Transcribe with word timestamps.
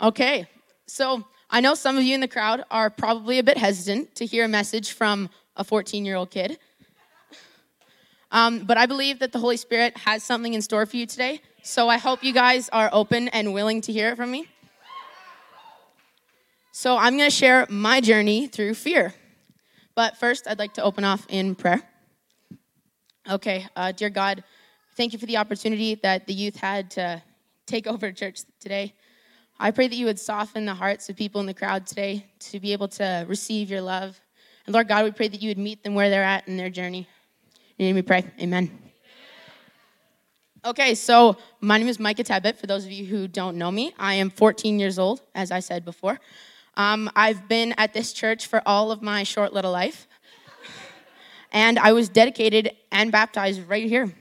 Okay, 0.00 0.46
so 0.86 1.24
I 1.48 1.60
know 1.60 1.74
some 1.74 1.96
of 1.96 2.02
you 2.02 2.14
in 2.14 2.20
the 2.20 2.28
crowd 2.28 2.64
are 2.70 2.90
probably 2.90 3.38
a 3.38 3.42
bit 3.42 3.56
hesitant 3.56 4.14
to 4.16 4.26
hear 4.26 4.44
a 4.44 4.48
message 4.48 4.92
from 4.92 5.30
a 5.56 5.64
14 5.64 6.04
year 6.04 6.16
old 6.16 6.30
kid. 6.30 6.58
Um, 8.32 8.64
but 8.64 8.76
I 8.76 8.86
believe 8.86 9.20
that 9.20 9.32
the 9.32 9.38
Holy 9.38 9.56
Spirit 9.56 9.96
has 9.98 10.22
something 10.22 10.52
in 10.52 10.60
store 10.60 10.84
for 10.84 10.96
you 10.96 11.06
today. 11.06 11.40
So 11.62 11.88
I 11.88 11.96
hope 11.96 12.24
you 12.24 12.32
guys 12.32 12.68
are 12.70 12.90
open 12.92 13.28
and 13.28 13.54
willing 13.54 13.80
to 13.82 13.92
hear 13.92 14.10
it 14.10 14.16
from 14.16 14.30
me. 14.30 14.48
So 16.72 16.96
I'm 16.96 17.16
going 17.16 17.30
to 17.30 17.34
share 17.34 17.66
my 17.70 18.00
journey 18.00 18.48
through 18.48 18.74
fear. 18.74 19.14
But 19.94 20.18
first, 20.18 20.46
I'd 20.46 20.58
like 20.58 20.74
to 20.74 20.82
open 20.82 21.04
off 21.04 21.24
in 21.30 21.54
prayer. 21.54 21.82
Okay, 23.30 23.66
uh, 23.74 23.92
dear 23.92 24.10
God, 24.10 24.44
thank 24.96 25.12
you 25.12 25.18
for 25.18 25.26
the 25.26 25.38
opportunity 25.38 25.94
that 26.02 26.26
the 26.26 26.34
youth 26.34 26.56
had 26.56 26.90
to 26.92 27.22
take 27.66 27.86
over 27.86 28.12
church 28.12 28.40
today. 28.60 28.94
I 29.58 29.70
pray 29.70 29.88
that 29.88 29.96
you 29.96 30.06
would 30.06 30.20
soften 30.20 30.66
the 30.66 30.74
hearts 30.74 31.08
of 31.08 31.16
people 31.16 31.40
in 31.40 31.46
the 31.46 31.54
crowd 31.54 31.86
today 31.86 32.26
to 32.40 32.60
be 32.60 32.72
able 32.72 32.88
to 32.88 33.24
receive 33.28 33.70
your 33.70 33.80
love. 33.80 34.20
And 34.66 34.74
Lord 34.74 34.88
God, 34.88 35.04
we 35.04 35.10
pray 35.10 35.28
that 35.28 35.42
you 35.42 35.50
would 35.50 35.58
meet 35.58 35.82
them 35.82 35.94
where 35.94 36.10
they're 36.10 36.22
at 36.22 36.46
in 36.46 36.56
their 36.56 36.70
journey. 36.70 37.08
In 37.78 37.86
your 37.86 37.88
name 37.88 37.96
we 37.96 38.02
pray. 38.02 38.24
Amen. 38.40 38.70
Okay, 40.64 40.94
so 40.94 41.36
my 41.60 41.78
name 41.78 41.88
is 41.88 41.98
Micah 41.98 42.24
Tebbett. 42.24 42.56
For 42.56 42.66
those 42.66 42.84
of 42.84 42.90
you 42.90 43.06
who 43.06 43.28
don't 43.28 43.56
know 43.56 43.70
me, 43.70 43.94
I 43.98 44.14
am 44.14 44.30
14 44.30 44.78
years 44.78 44.98
old, 44.98 45.22
as 45.34 45.50
I 45.50 45.60
said 45.60 45.84
before. 45.84 46.18
Um, 46.74 47.10
I've 47.16 47.48
been 47.48 47.74
at 47.78 47.94
this 47.94 48.12
church 48.12 48.46
for 48.46 48.60
all 48.66 48.90
of 48.90 49.00
my 49.00 49.22
short 49.22 49.52
little 49.52 49.72
life. 49.72 50.06
And 51.52 51.78
I 51.78 51.92
was 51.92 52.08
dedicated 52.08 52.72
and 52.90 53.10
baptized 53.10 53.62
right 53.68 53.86
here. 53.88 54.12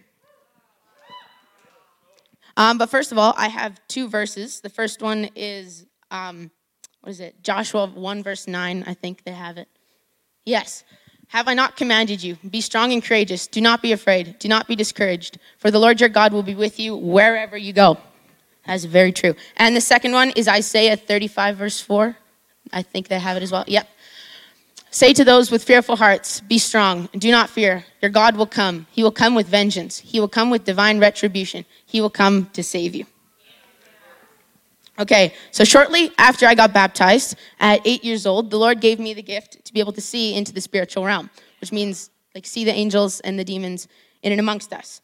Um, 2.57 2.77
but 2.77 2.89
first 2.89 3.11
of 3.11 3.17
all, 3.17 3.33
I 3.37 3.47
have 3.49 3.79
two 3.87 4.07
verses. 4.07 4.61
The 4.61 4.69
first 4.69 5.01
one 5.01 5.29
is, 5.35 5.85
um, 6.11 6.51
what 7.01 7.11
is 7.11 7.19
it? 7.19 7.43
Joshua 7.43 7.87
1, 7.87 8.23
verse 8.23 8.47
9. 8.47 8.83
I 8.87 8.93
think 8.93 9.23
they 9.23 9.31
have 9.31 9.57
it. 9.57 9.67
Yes. 10.45 10.83
Have 11.29 11.47
I 11.47 11.53
not 11.53 11.75
commanded 11.75 12.23
you? 12.23 12.37
Be 12.49 12.61
strong 12.61 12.93
and 12.93 13.03
courageous. 13.03 13.47
Do 13.47 13.59
not 13.59 13.81
be 13.81 13.91
afraid. 13.91 14.39
Do 14.39 14.47
not 14.47 14.67
be 14.67 14.75
discouraged. 14.75 15.39
For 15.57 15.71
the 15.71 15.79
Lord 15.79 15.99
your 15.99 16.09
God 16.09 16.31
will 16.31 16.43
be 16.43 16.55
with 16.55 16.79
you 16.79 16.95
wherever 16.95 17.57
you 17.57 17.73
go. 17.73 17.97
That's 18.65 18.85
very 18.85 19.11
true. 19.11 19.35
And 19.57 19.75
the 19.75 19.81
second 19.81 20.13
one 20.13 20.31
is 20.31 20.47
Isaiah 20.47 20.95
35, 20.95 21.57
verse 21.57 21.81
4. 21.81 22.15
I 22.71 22.81
think 22.81 23.07
they 23.07 23.19
have 23.19 23.37
it 23.37 23.43
as 23.43 23.51
well. 23.51 23.63
Yep. 23.67 23.87
Say 24.95 25.11
to 25.11 25.25
those 25.25 25.51
with 25.51 25.65
fearful 25.65 25.97
hearts, 25.97 26.39
Be 26.39 26.57
strong, 26.57 27.09
and 27.11 27.21
do 27.21 27.29
not 27.29 27.49
fear. 27.49 27.83
Your 28.01 28.09
God 28.09 28.37
will 28.37 28.45
come. 28.45 28.87
He 28.91 29.03
will 29.03 29.11
come 29.11 29.35
with 29.35 29.45
vengeance. 29.45 29.99
He 29.99 30.21
will 30.21 30.29
come 30.29 30.49
with 30.49 30.63
divine 30.63 30.99
retribution. 30.99 31.65
He 31.85 31.99
will 31.99 32.09
come 32.09 32.45
to 32.53 32.63
save 32.63 32.95
you. 32.95 33.05
Okay, 34.97 35.33
so 35.51 35.65
shortly 35.65 36.11
after 36.17 36.45
I 36.45 36.55
got 36.55 36.71
baptized 36.71 37.35
at 37.59 37.81
eight 37.83 38.05
years 38.05 38.25
old, 38.25 38.49
the 38.49 38.57
Lord 38.57 38.79
gave 38.79 38.97
me 38.97 39.13
the 39.13 39.21
gift 39.21 39.65
to 39.65 39.73
be 39.73 39.81
able 39.81 39.91
to 39.91 39.99
see 39.99 40.33
into 40.33 40.53
the 40.53 40.61
spiritual 40.61 41.03
realm, 41.03 41.29
which 41.59 41.73
means 41.73 42.09
like 42.33 42.45
see 42.45 42.63
the 42.63 42.71
angels 42.71 43.19
and 43.19 43.37
the 43.37 43.43
demons 43.43 43.89
in 44.23 44.31
and 44.31 44.39
amongst 44.39 44.71
us. 44.71 45.01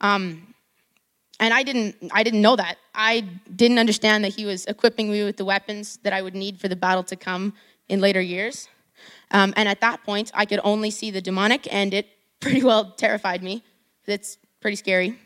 Um, 0.00 0.54
and 1.38 1.52
I 1.52 1.64
didn't, 1.64 1.96
I 2.12 2.22
didn't 2.22 2.40
know 2.40 2.56
that. 2.56 2.78
I 2.94 3.20
didn't 3.54 3.78
understand 3.78 4.24
that 4.24 4.34
He 4.34 4.46
was 4.46 4.64
equipping 4.64 5.10
me 5.12 5.22
with 5.22 5.36
the 5.36 5.44
weapons 5.44 5.98
that 6.02 6.14
I 6.14 6.22
would 6.22 6.34
need 6.34 6.58
for 6.58 6.68
the 6.68 6.76
battle 6.76 7.02
to 7.02 7.14
come 7.14 7.52
in 7.90 8.00
later 8.00 8.22
years. 8.22 8.68
Um, 9.30 9.52
and 9.56 9.68
at 9.68 9.80
that 9.80 10.04
point, 10.04 10.30
I 10.34 10.44
could 10.44 10.60
only 10.64 10.90
see 10.90 11.10
the 11.10 11.20
demonic, 11.20 11.72
and 11.72 11.92
it 11.94 12.08
pretty 12.40 12.62
well 12.62 12.92
terrified 12.92 13.42
me. 13.42 13.62
It's 14.06 14.38
pretty 14.60 14.76
scary. 14.76 15.18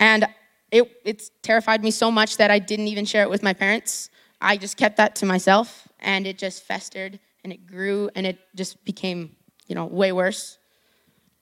And 0.00 0.26
it 0.70 0.90
it's 1.04 1.30
terrified 1.42 1.82
me 1.82 1.90
so 1.90 2.10
much 2.10 2.36
that 2.38 2.50
I 2.50 2.58
didn't 2.58 2.88
even 2.88 3.04
share 3.04 3.22
it 3.22 3.30
with 3.30 3.42
my 3.42 3.52
parents. 3.52 4.10
I 4.40 4.56
just 4.56 4.76
kept 4.76 4.96
that 4.96 5.14
to 5.16 5.26
myself, 5.26 5.88
and 6.00 6.26
it 6.26 6.38
just 6.38 6.64
festered 6.64 7.18
and 7.46 7.52
it 7.52 7.64
grew 7.64 8.10
and 8.16 8.26
it 8.26 8.40
just 8.56 8.84
became, 8.84 9.36
you 9.68 9.76
know, 9.76 9.86
way 9.86 10.10
worse. 10.10 10.58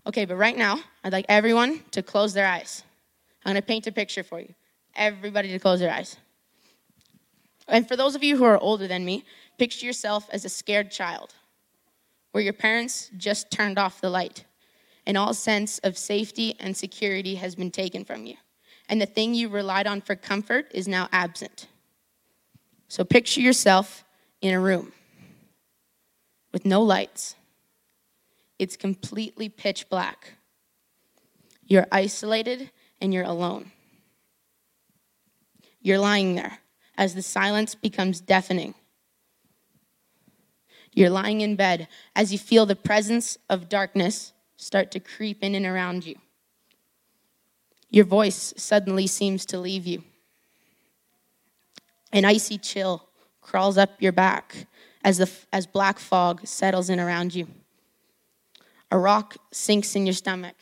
Okay, 0.06 0.26
but 0.26 0.36
right 0.36 0.54
now, 0.54 0.78
I'd 1.02 1.14
like 1.14 1.24
everyone 1.30 1.80
to 1.92 2.02
close 2.02 2.34
their 2.34 2.46
eyes. 2.46 2.82
I'm 3.42 3.54
to 3.54 3.62
paint 3.62 3.86
a 3.86 3.92
picture 3.92 4.22
for 4.22 4.38
you. 4.38 4.54
Everybody 4.94 5.48
to 5.52 5.58
close 5.58 5.80
their 5.80 5.90
eyes. 5.90 6.18
And 7.68 7.88
for 7.88 7.96
those 7.96 8.14
of 8.14 8.22
you 8.22 8.36
who 8.36 8.44
are 8.44 8.58
older 8.58 8.86
than 8.86 9.02
me, 9.02 9.24
picture 9.58 9.86
yourself 9.86 10.28
as 10.32 10.44
a 10.44 10.48
scared 10.48 10.90
child 10.90 11.34
where 12.32 12.42
your 12.42 12.52
parents 12.52 13.10
just 13.16 13.50
turned 13.50 13.78
off 13.78 14.00
the 14.00 14.10
light 14.10 14.44
and 15.06 15.16
all 15.16 15.34
sense 15.34 15.78
of 15.80 15.96
safety 15.96 16.54
and 16.58 16.76
security 16.76 17.36
has 17.36 17.54
been 17.54 17.70
taken 17.70 18.04
from 18.04 18.26
you. 18.26 18.34
And 18.88 19.00
the 19.00 19.06
thing 19.06 19.34
you 19.34 19.48
relied 19.48 19.86
on 19.86 20.00
for 20.00 20.16
comfort 20.16 20.66
is 20.72 20.88
now 20.88 21.08
absent. 21.12 21.68
So 22.88 23.04
picture 23.04 23.40
yourself 23.40 24.04
in 24.40 24.52
a 24.52 24.60
room 24.60 24.92
with 26.52 26.64
no 26.64 26.82
lights. 26.82 27.34
It's 28.58 28.76
completely 28.76 29.48
pitch 29.48 29.88
black. 29.88 30.34
You're 31.66 31.86
isolated 31.90 32.70
and 33.00 33.12
you're 33.12 33.24
alone. 33.24 33.72
You're 35.80 35.98
lying 35.98 36.34
there 36.34 36.58
as 36.96 37.14
the 37.14 37.22
silence 37.22 37.74
becomes 37.74 38.20
deafening. 38.20 38.74
You're 40.94 41.10
lying 41.10 41.40
in 41.40 41.56
bed 41.56 41.88
as 42.14 42.32
you 42.32 42.38
feel 42.38 42.66
the 42.66 42.76
presence 42.76 43.36
of 43.50 43.68
darkness 43.68 44.32
start 44.56 44.92
to 44.92 45.00
creep 45.00 45.42
in 45.42 45.54
and 45.54 45.66
around 45.66 46.06
you. 46.06 46.14
Your 47.90 48.04
voice 48.04 48.54
suddenly 48.56 49.06
seems 49.06 49.44
to 49.46 49.58
leave 49.58 49.86
you. 49.86 50.04
An 52.12 52.24
icy 52.24 52.58
chill 52.58 53.08
crawls 53.40 53.76
up 53.76 54.00
your 54.00 54.12
back 54.12 54.66
as, 55.02 55.18
the, 55.18 55.30
as 55.52 55.66
black 55.66 55.98
fog 55.98 56.46
settles 56.46 56.88
in 56.88 57.00
around 57.00 57.34
you. 57.34 57.48
A 58.90 58.98
rock 58.98 59.36
sinks 59.52 59.96
in 59.96 60.06
your 60.06 60.12
stomach 60.12 60.54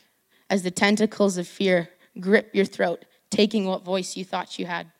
as 0.49 0.63
the 0.63 0.71
tentacles 0.71 1.37
of 1.37 1.47
fear 1.47 1.89
grip 2.19 2.49
your 2.53 2.65
throat, 2.65 3.05
taking 3.29 3.65
what 3.65 3.83
voice 3.83 4.17
you 4.17 4.25
thought 4.25 4.57
you 4.57 4.65
had. 4.65 4.91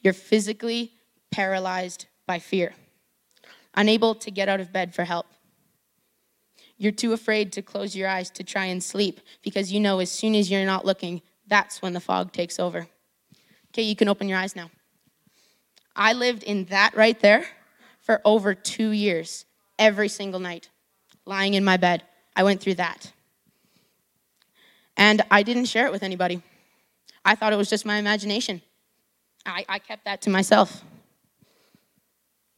You're 0.00 0.12
physically 0.12 0.92
paralyzed 1.30 2.06
by 2.26 2.38
fear, 2.38 2.74
unable 3.74 4.14
to 4.16 4.30
get 4.30 4.48
out 4.48 4.60
of 4.60 4.72
bed 4.72 4.94
for 4.94 5.04
help. 5.04 5.26
You're 6.78 6.92
too 6.92 7.12
afraid 7.12 7.52
to 7.52 7.62
close 7.62 7.96
your 7.96 8.08
eyes 8.08 8.30
to 8.30 8.44
try 8.44 8.66
and 8.66 8.82
sleep 8.82 9.20
because 9.42 9.72
you 9.72 9.80
know 9.80 9.98
as 10.00 10.10
soon 10.10 10.34
as 10.34 10.50
you're 10.50 10.66
not 10.66 10.84
looking, 10.84 11.22
that's 11.46 11.80
when 11.80 11.92
the 11.92 12.00
fog 12.00 12.32
takes 12.32 12.58
over. 12.58 12.86
Okay, 13.68 13.82
you 13.82 13.96
can 13.96 14.08
open 14.08 14.28
your 14.28 14.38
eyes 14.38 14.54
now. 14.54 14.70
I 15.94 16.12
lived 16.12 16.42
in 16.42 16.66
that 16.66 16.94
right 16.94 17.18
there 17.20 17.46
for 18.00 18.20
over 18.24 18.54
two 18.54 18.90
years, 18.90 19.46
every 19.78 20.08
single 20.08 20.40
night, 20.40 20.68
lying 21.24 21.54
in 21.54 21.64
my 21.64 21.76
bed. 21.76 22.02
I 22.34 22.42
went 22.42 22.60
through 22.60 22.74
that. 22.74 23.12
And 24.96 25.22
I 25.30 25.42
didn't 25.42 25.66
share 25.66 25.86
it 25.86 25.92
with 25.92 26.02
anybody. 26.02 26.42
I 27.24 27.34
thought 27.34 27.52
it 27.52 27.56
was 27.56 27.70
just 27.70 27.86
my 27.86 27.96
imagination. 27.96 28.62
I, 29.44 29.64
I 29.68 29.78
kept 29.78 30.04
that 30.04 30.22
to 30.22 30.30
myself. 30.30 30.82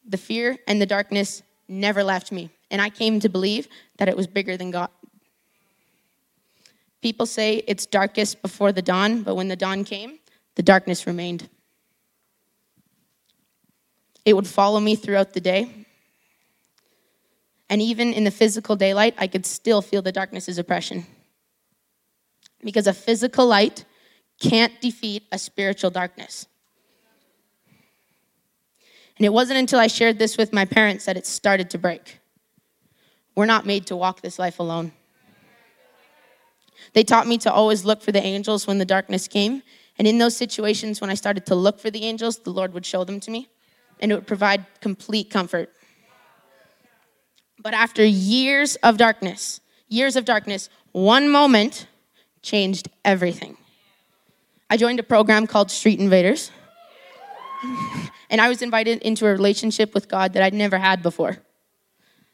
The 0.09 0.17
fear 0.17 0.59
and 0.67 0.81
the 0.81 0.87
darkness 0.87 1.43
never 1.69 2.03
left 2.03 2.33
me, 2.33 2.51
and 2.71 2.81
I 2.81 2.89
came 2.89 3.21
to 3.21 3.29
believe 3.29 3.69
that 3.99 4.09
it 4.09 4.17
was 4.17 4.27
bigger 4.27 4.57
than 4.57 4.71
God. 4.71 4.89
People 7.03 7.27
say 7.27 7.63
it's 7.69 7.87
darkest 7.87 8.43
before 8.43 8.73
the 8.73 8.83
dawn, 8.83 9.23
but 9.23 9.37
when 9.37 9.49
the 9.49 9.57
dawn 9.57 9.85
came, 9.85 10.19
the 10.57 10.63
darkness 10.63 11.07
remained. 11.07 11.49
It 14.25 14.35
would 14.35 14.47
follow 14.47 14.81
me 14.81 14.97
throughout 14.97 15.33
the 15.33 15.41
day. 15.41 15.87
And 17.71 17.81
even 17.83 18.13
in 18.13 18.25
the 18.25 18.31
physical 18.31 18.77
daylight, 18.77 19.15
I 19.19 19.27
could 19.27 19.47
still 19.47 19.83
feel 19.83 20.03
the 20.03 20.13
darkness's 20.13 20.59
oppression. 20.59 21.07
Because 22.65 22.87
a 22.87 22.95
physical 22.95 23.47
light 23.47 23.85
can't 24.41 24.81
defeat 24.81 25.25
a 25.31 25.39
spiritual 25.39 25.91
darkness. 25.91 26.47
And 29.19 29.27
it 29.27 29.33
wasn't 29.33 29.59
until 29.59 29.81
I 29.81 29.89
shared 29.89 30.19
this 30.19 30.37
with 30.37 30.53
my 30.53 30.65
parents 30.65 31.05
that 31.07 31.17
it 31.17 31.27
started 31.27 31.71
to 31.71 31.79
break. 31.79 32.21
We're 33.35 33.47
not 33.47 33.67
made 33.67 33.87
to 33.87 33.97
walk 33.97 34.21
this 34.21 34.39
life 34.39 34.59
alone. 34.59 34.93
They 36.93 37.03
taught 37.03 37.27
me 37.27 37.39
to 37.39 37.53
always 37.53 37.85
look 37.85 38.01
for 38.01 38.13
the 38.13 38.23
angels 38.23 38.67
when 38.67 38.79
the 38.79 38.85
darkness 38.85 39.29
came. 39.29 39.63
And 39.99 40.07
in 40.07 40.19
those 40.19 40.37
situations, 40.37 41.01
when 41.01 41.11
I 41.11 41.15
started 41.15 41.47
to 41.47 41.55
look 41.55 41.81
for 41.81 41.91
the 41.91 42.05
angels, 42.05 42.39
the 42.39 42.51
Lord 42.51 42.73
would 42.73 42.87
show 42.87 43.05
them 43.05 43.19
to 43.21 43.31
me 43.31 43.49
and 44.01 44.13
it 44.13 44.15
would 44.15 44.27
provide 44.27 44.65
complete 44.81 45.31
comfort. 45.31 45.73
But 47.61 47.75
after 47.75 48.05
years 48.05 48.77
of 48.77 48.97
darkness, 48.97 49.61
years 49.89 50.15
of 50.15 50.25
darkness, 50.25 50.69
one 50.93 51.29
moment 51.29 51.89
changed 52.43 52.89
everything. 53.05 53.57
I 54.71 54.77
joined 54.77 55.01
a 55.01 55.03
program 55.03 55.47
called 55.47 55.71
Street 55.71 55.99
Invaders, 55.99 56.53
and 58.31 58.41
I 58.41 58.49
was 58.49 58.63
invited 58.63 59.03
into 59.03 59.27
a 59.27 59.33
relationship 59.33 59.95
with 59.95 60.09
God 60.09 60.33
that 60.33 60.43
I'd 60.43 60.55
never 60.55 60.79
had 60.79 61.03
before. 61.03 61.39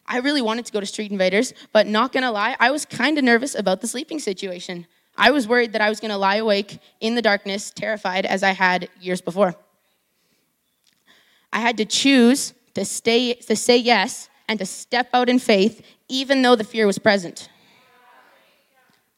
I 0.07 0.19
really 0.19 0.43
wanted 0.43 0.67
to 0.67 0.73
go 0.73 0.81
to 0.81 0.87
Street 0.87 1.11
Invaders, 1.11 1.55
but 1.73 1.87
not 1.87 2.13
gonna 2.13 2.31
lie, 2.31 2.57
I 2.61 2.71
was 2.71 2.85
kind 2.85 3.17
of 3.17 3.25
nervous 3.25 3.55
about 3.55 3.81
the 3.81 3.89
sleeping 3.89 4.19
situation. 4.19 4.87
I 5.17 5.31
was 5.31 5.49
worried 5.49 5.73
that 5.73 5.81
I 5.81 5.89
was 5.89 6.01
gonna 6.01 6.19
lie 6.19 6.37
awake 6.37 6.79
in 7.01 7.15
the 7.15 7.23
darkness, 7.23 7.71
terrified 7.71 8.27
as 8.27 8.43
I 8.43 8.51
had 8.51 8.89
years 9.01 9.21
before. 9.21 9.55
I 11.53 11.61
had 11.61 11.77
to 11.79 11.85
choose 11.85 12.53
to, 12.75 12.85
stay, 12.85 13.35
to 13.35 13.57
say 13.57 13.77
yes 13.77 14.29
and 14.49 14.59
to 14.59 14.67
step 14.67 15.09
out 15.15 15.29
in 15.29 15.39
faith, 15.39 15.87
even 16.09 16.43
though 16.43 16.57
the 16.57 16.65
fear 16.65 16.87
was 16.87 16.99
present. 16.99 17.49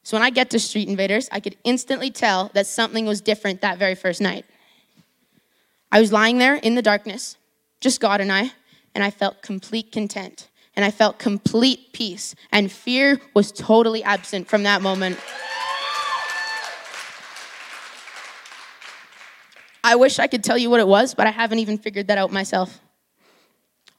So 0.02 0.17
when 0.17 0.23
I 0.23 0.31
get 0.31 0.50
to 0.50 0.61
Street 0.61 0.87
Invaders, 0.87 1.28
I 1.32 1.40
could 1.40 1.56
instantly 1.64 2.12
tell 2.12 2.50
that 2.55 2.67
something 2.67 3.06
was 3.06 3.20
different 3.20 3.62
that 3.62 3.78
very 3.78 3.96
first 3.96 4.20
night. 4.20 4.44
I 5.91 6.00
was 6.00 6.12
lying 6.12 6.38
there 6.38 6.56
in 6.56 6.75
the 6.75 6.83
darkness, 6.83 7.37
just 7.81 8.00
God 8.00 8.21
and 8.21 8.33
I, 8.33 8.53
and 8.94 9.05
I 9.05 9.11
felt 9.11 9.43
complete 9.43 9.93
content 9.93 10.49
and 10.77 10.85
I 10.85 10.91
felt 10.91 11.19
complete 11.19 11.94
peace, 11.94 12.35
and 12.53 12.71
fear 12.71 13.19
was 13.33 13.50
totally 13.50 14.05
absent 14.05 14.47
from 14.47 14.65
that 14.65 14.83
moment. 14.83 15.19
I 19.83 19.97
wish 19.97 20.19
I 20.19 20.27
could 20.27 20.44
tell 20.44 20.59
you 20.59 20.69
what 20.69 20.81
it 20.81 20.87
was, 20.87 21.15
but 21.15 21.27
I 21.27 21.31
haven't 21.31 21.61
even 21.61 21.79
figured 21.79 22.09
that 22.09 22.19
out 22.19 22.31
myself. 22.31 22.81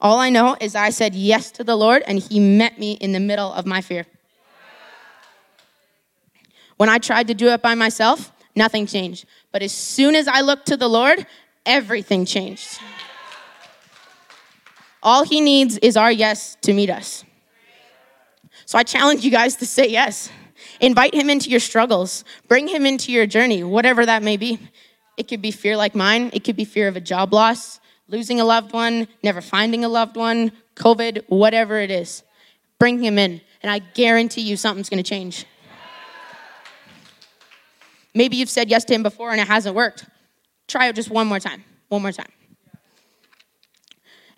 All 0.00 0.20
I 0.20 0.30
know 0.30 0.56
is 0.60 0.76
I 0.76 0.90
said 0.90 1.16
yes 1.16 1.50
to 1.52 1.64
the 1.64 1.74
Lord, 1.74 2.04
and 2.06 2.20
He 2.20 2.38
met 2.38 2.78
me 2.78 2.92
in 2.92 3.10
the 3.10 3.20
middle 3.20 3.52
of 3.52 3.66
my 3.66 3.80
fear. 3.80 4.06
When 6.76 6.88
I 6.88 6.98
tried 6.98 7.26
to 7.26 7.34
do 7.34 7.48
it 7.48 7.60
by 7.60 7.74
myself, 7.74 8.30
nothing 8.54 8.86
changed. 8.86 9.24
But 9.50 9.62
as 9.62 9.72
soon 9.72 10.14
as 10.14 10.28
I 10.28 10.42
looked 10.42 10.66
to 10.66 10.76
the 10.76 10.88
Lord, 10.88 11.26
everything 11.68 12.24
changed. 12.24 12.80
All 15.00 15.24
He 15.24 15.40
needs 15.40 15.78
is 15.78 15.96
our 15.96 16.10
yes 16.10 16.56
to 16.62 16.72
meet 16.72 16.90
us. 16.90 17.24
So 18.66 18.76
I 18.76 18.82
challenge 18.82 19.24
you 19.24 19.30
guys 19.30 19.54
to 19.56 19.66
say 19.66 19.88
yes. 19.88 20.30
Invite 20.80 21.14
Him 21.14 21.30
into 21.30 21.50
your 21.50 21.60
struggles, 21.60 22.24
bring 22.48 22.66
Him 22.66 22.84
into 22.84 23.12
your 23.12 23.26
journey, 23.26 23.62
whatever 23.62 24.04
that 24.04 24.24
may 24.24 24.36
be. 24.36 24.58
It 25.16 25.28
could 25.28 25.42
be 25.42 25.50
fear 25.50 25.76
like 25.76 25.94
mine. 25.94 26.30
It 26.32 26.44
could 26.44 26.56
be 26.56 26.64
fear 26.64 26.88
of 26.88 26.96
a 26.96 27.00
job 27.00 27.32
loss, 27.32 27.80
losing 28.08 28.40
a 28.40 28.44
loved 28.44 28.72
one, 28.72 29.08
never 29.22 29.40
finding 29.40 29.84
a 29.84 29.88
loved 29.88 30.16
one, 30.16 30.52
COVID, 30.74 31.24
whatever 31.28 31.78
it 31.78 31.90
is. 31.90 32.22
Bring 32.78 33.02
him 33.02 33.18
in, 33.18 33.40
and 33.62 33.70
I 33.70 33.80
guarantee 33.80 34.42
you 34.42 34.56
something's 34.56 34.88
gonna 34.88 35.02
change. 35.02 35.44
Maybe 38.14 38.36
you've 38.36 38.50
said 38.50 38.68
yes 38.68 38.84
to 38.86 38.94
him 38.94 39.02
before 39.02 39.30
and 39.30 39.40
it 39.40 39.48
hasn't 39.48 39.74
worked. 39.74 40.06
Try 40.68 40.88
it 40.88 40.94
just 40.94 41.10
one 41.10 41.26
more 41.26 41.40
time. 41.40 41.64
One 41.88 42.02
more 42.02 42.12
time. 42.12 42.30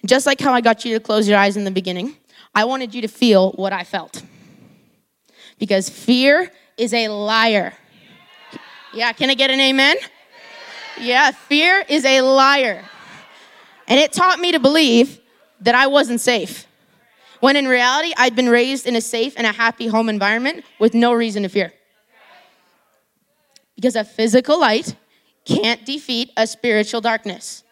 Just 0.06 0.24
like 0.24 0.40
how 0.40 0.54
I 0.54 0.60
got 0.60 0.84
you 0.84 0.94
to 0.94 1.00
close 1.00 1.28
your 1.28 1.36
eyes 1.36 1.56
in 1.56 1.64
the 1.64 1.70
beginning, 1.70 2.16
I 2.54 2.64
wanted 2.64 2.94
you 2.94 3.02
to 3.02 3.08
feel 3.08 3.52
what 3.52 3.72
I 3.72 3.84
felt. 3.84 4.22
Because 5.58 5.90
fear 5.90 6.50
is 6.78 6.94
a 6.94 7.08
liar. 7.08 7.74
Yeah, 8.94 9.12
can 9.12 9.28
I 9.28 9.34
get 9.34 9.50
an 9.50 9.60
amen? 9.60 9.96
Yeah, 10.98 11.32
fear 11.32 11.84
is 11.88 12.04
a 12.04 12.22
liar. 12.22 12.84
And 13.86 13.98
it 14.00 14.12
taught 14.12 14.38
me 14.38 14.52
to 14.52 14.58
believe 14.58 15.20
that 15.60 15.74
I 15.74 15.88
wasn't 15.88 16.20
safe. 16.20 16.66
When 17.40 17.56
in 17.56 17.66
reality, 17.66 18.12
I'd 18.16 18.36
been 18.36 18.48
raised 18.48 18.86
in 18.86 18.96
a 18.96 19.00
safe 19.00 19.34
and 19.36 19.46
a 19.46 19.52
happy 19.52 19.86
home 19.86 20.08
environment 20.08 20.64
with 20.78 20.94
no 20.94 21.12
reason 21.12 21.42
to 21.42 21.48
fear. 21.48 21.72
Because 23.74 23.96
a 23.96 24.04
physical 24.04 24.60
light 24.60 24.94
can't 25.56 25.84
defeat 25.84 26.30
a 26.36 26.46
spiritual 26.46 27.00
darkness. 27.00 27.64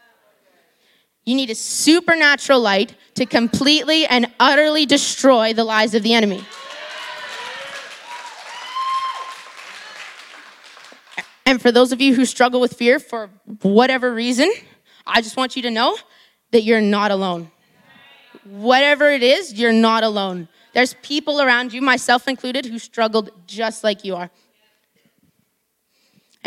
You 1.25 1.35
need 1.35 1.51
a 1.51 1.55
supernatural 1.55 2.61
light 2.61 2.95
to 3.15 3.27
completely 3.27 4.07
and 4.07 4.33
utterly 4.41 4.87
destroy 4.87 5.53
the 5.53 5.65
lies 5.65 5.95
of 5.95 6.03
the 6.03 6.15
enemy. 6.15 6.45
And 11.45 11.63
for 11.63 11.73
those 11.73 11.93
of 11.93 12.01
you 12.01 12.15
who 12.15 12.25
struggle 12.25 12.61
with 12.61 12.75
fear 12.75 12.99
for 12.99 13.31
whatever 13.63 14.13
reason, 14.13 14.53
I 15.07 15.23
just 15.23 15.37
want 15.37 15.57
you 15.57 15.63
to 15.63 15.71
know 15.71 15.97
that 16.51 16.63
you're 16.63 16.81
not 16.81 17.11
alone. 17.11 17.51
Whatever 18.45 19.11
it 19.11 19.23
is, 19.23 19.55
you're 19.55 19.73
not 19.73 20.05
alone. 20.05 20.49
There's 20.75 20.95
people 21.03 21.41
around 21.41 21.73
you, 21.73 21.81
myself 21.81 22.29
included, 22.29 22.67
who 22.67 22.79
struggled 22.79 23.31
just 23.47 23.83
like 23.83 24.05
you 24.05 24.15
are. 24.15 24.31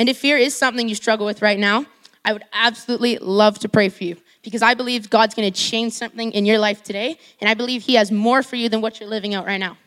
And 0.01 0.09
if 0.09 0.18
fear 0.18 0.36
is 0.36 0.56
something 0.56 0.89
you 0.89 0.95
struggle 0.95 1.27
with 1.27 1.44
right 1.44 1.59
now, 1.59 1.86
I 2.25 2.33
would 2.33 2.42
absolutely 2.53 3.19
love 3.19 3.59
to 3.59 3.69
pray 3.69 3.88
for 3.89 4.03
you 4.03 4.18
because 4.42 4.63
I 4.63 4.74
believe 4.74 5.12
God's 5.12 5.36
going 5.36 5.53
to 5.53 5.56
change 5.56 5.94
something 5.94 6.31
in 6.31 6.44
your 6.44 6.57
life 6.57 6.81
today, 6.81 7.19
and 7.39 7.48
I 7.48 7.53
believe 7.53 7.83
He 7.83 7.94
has 7.94 8.12
more 8.12 8.42
for 8.42 8.56
you 8.56 8.68
than 8.68 8.81
what 8.81 9.00
you're 9.00 9.07
living 9.07 9.36
out 9.36 9.45
right 9.45 9.59
now. 9.59 9.77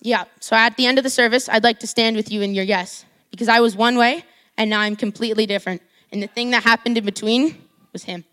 Yeah, 0.00 0.24
so 0.40 0.56
at 0.56 0.78
the 0.78 0.86
end 0.86 0.96
of 0.96 1.04
the 1.04 1.10
service, 1.10 1.50
I'd 1.50 1.64
like 1.64 1.78
to 1.80 1.86
stand 1.86 2.16
with 2.16 2.32
you 2.32 2.40
in 2.40 2.54
your 2.54 2.64
yes, 2.64 3.04
because 3.30 3.46
I 3.46 3.60
was 3.60 3.76
one 3.76 3.98
way 3.98 4.24
and 4.56 4.70
now 4.70 4.80
I'm 4.80 4.96
completely 4.96 5.44
different. 5.44 5.82
And 6.10 6.22
the 6.22 6.28
thing 6.28 6.52
that 6.52 6.62
happened 6.62 6.96
in 6.96 7.04
between 7.04 7.62
was 7.92 8.04
Him. 8.04 8.24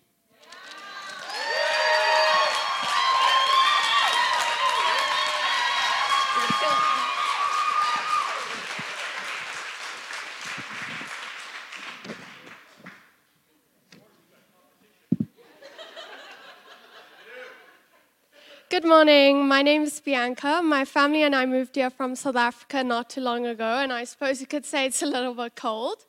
Good 18.73 18.85
morning. 18.85 19.47
My 19.47 19.61
name 19.61 19.83
is 19.83 19.99
Bianca. 19.99 20.59
My 20.63 20.83
family 20.83 21.21
and 21.21 21.35
I 21.35 21.45
moved 21.45 21.75
here 21.75 21.91
from 21.91 22.15
South 22.15 22.35
Africa 22.35 22.83
not 22.83 23.07
too 23.07 23.21
long 23.21 23.45
ago, 23.45 23.77
and 23.83 23.93
I 23.93 24.03
suppose 24.03 24.41
you 24.41 24.47
could 24.47 24.65
say 24.65 24.87
it's 24.87 25.03
a 25.03 25.05
little 25.05 25.35
bit 25.35 25.55
cold, 25.55 26.07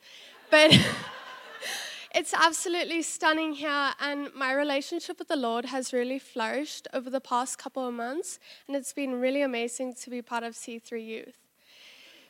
but 0.50 0.75
it's 2.14 2.33
absolutely 2.33 3.02
stunning 3.02 3.52
here. 3.52 3.90
And 4.00 4.33
my 4.35 4.54
relationship 4.54 5.18
with 5.18 5.28
the 5.28 5.37
Lord 5.37 5.66
has 5.66 5.92
really 5.92 6.18
flourished 6.18 6.88
over 6.94 7.11
the 7.11 7.21
past 7.21 7.59
couple 7.59 7.87
of 7.87 7.92
months, 7.92 8.38
and 8.66 8.75
it's 8.75 8.94
been 8.94 9.21
really 9.21 9.42
amazing 9.42 9.92
to 9.97 10.09
be 10.09 10.23
part 10.23 10.42
of 10.42 10.54
C3 10.54 11.06
Youth. 11.06 11.37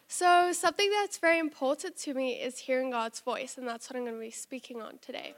So, 0.08 0.50
something 0.50 0.90
that's 1.00 1.18
very 1.18 1.38
important 1.38 1.96
to 1.98 2.12
me 2.12 2.32
is 2.32 2.58
hearing 2.58 2.90
God's 2.90 3.20
voice, 3.20 3.56
and 3.56 3.68
that's 3.68 3.88
what 3.88 3.96
I'm 3.96 4.02
going 4.02 4.16
to 4.16 4.20
be 4.20 4.32
speaking 4.32 4.82
on 4.82 4.98
today. 5.00 5.34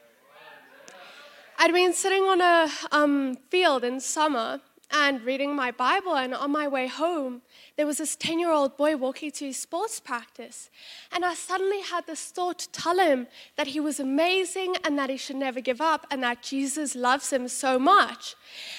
I'd 1.59 1.73
been 1.73 1.93
sitting 1.93 2.23
on 2.23 2.41
a 2.41 2.69
um, 2.93 3.37
field 3.51 3.85
in 3.85 4.01
summer 4.01 4.61
and 4.91 5.23
reading 5.23 5.55
my 5.55 5.71
Bible. 5.71 6.17
And 6.17 6.35
on 6.35 6.51
my 6.53 6.69
way 6.69 6.87
home, 6.87 7.43
there 7.77 7.87
was 7.87 7.99
this 7.99 8.17
10 8.17 8.39
year 8.39 8.51
old 8.51 8.77
boy 8.77 8.97
walking 8.97 9.31
to 9.33 9.47
his 9.47 9.57
sports 9.57 10.01
practice. 10.01 10.71
And 11.13 11.25
I 11.25 11.35
suddenly 11.35 11.81
had 11.81 12.07
this 12.07 12.27
thought 12.27 12.59
to 12.61 12.71
tell 12.71 12.99
him 12.99 13.27
that 13.57 13.69
he 13.69 13.81
was 13.81 14.01
amazing 14.01 14.77
and 14.85 14.99
that 14.99 15.11
he 15.11 15.17
should 15.17 15.37
never 15.37 15.61
give 15.61 15.81
up 15.81 16.07
and 16.11 16.23
that 16.23 16.43
Jesus 16.43 16.95
loves 16.95 17.33
him 17.33 17.49
so 17.49 17.79
much. 17.79 18.35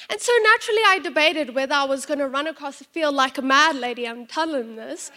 And 0.09 0.19
so 0.19 0.31
naturally, 0.43 0.81
I 0.87 0.99
debated 0.99 1.55
whether 1.55 1.75
I 1.75 1.83
was 1.83 2.05
going 2.05 2.19
to 2.19 2.27
run 2.27 2.47
across 2.47 2.79
the 2.79 2.85
field 2.85 3.15
like 3.15 3.37
a 3.37 3.41
mad 3.41 3.75
lady 3.75 4.05
and 4.05 4.27
tell 4.27 4.53
him 4.53 4.75
this. 4.75 5.11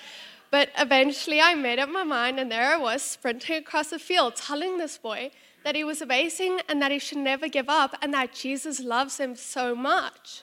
But 0.50 0.70
eventually, 0.76 1.40
I 1.40 1.54
made 1.54 1.78
up 1.78 1.88
my 1.88 2.02
mind, 2.02 2.40
and 2.40 2.50
there 2.50 2.74
I 2.74 2.76
was 2.76 3.02
sprinting 3.02 3.58
across 3.58 3.90
the 3.90 4.00
field, 4.00 4.34
telling 4.34 4.78
this 4.78 4.98
boy 4.98 5.30
that 5.64 5.76
he 5.76 5.84
was 5.84 6.02
amazing 6.02 6.60
and 6.68 6.80
that 6.82 6.90
he 6.90 6.98
should 6.98 7.18
never 7.18 7.48
give 7.48 7.68
up 7.68 7.94
and 8.02 8.12
that 8.14 8.32
Jesus 8.32 8.80
loves 8.80 9.18
him 9.18 9.36
so 9.36 9.74
much. 9.74 10.42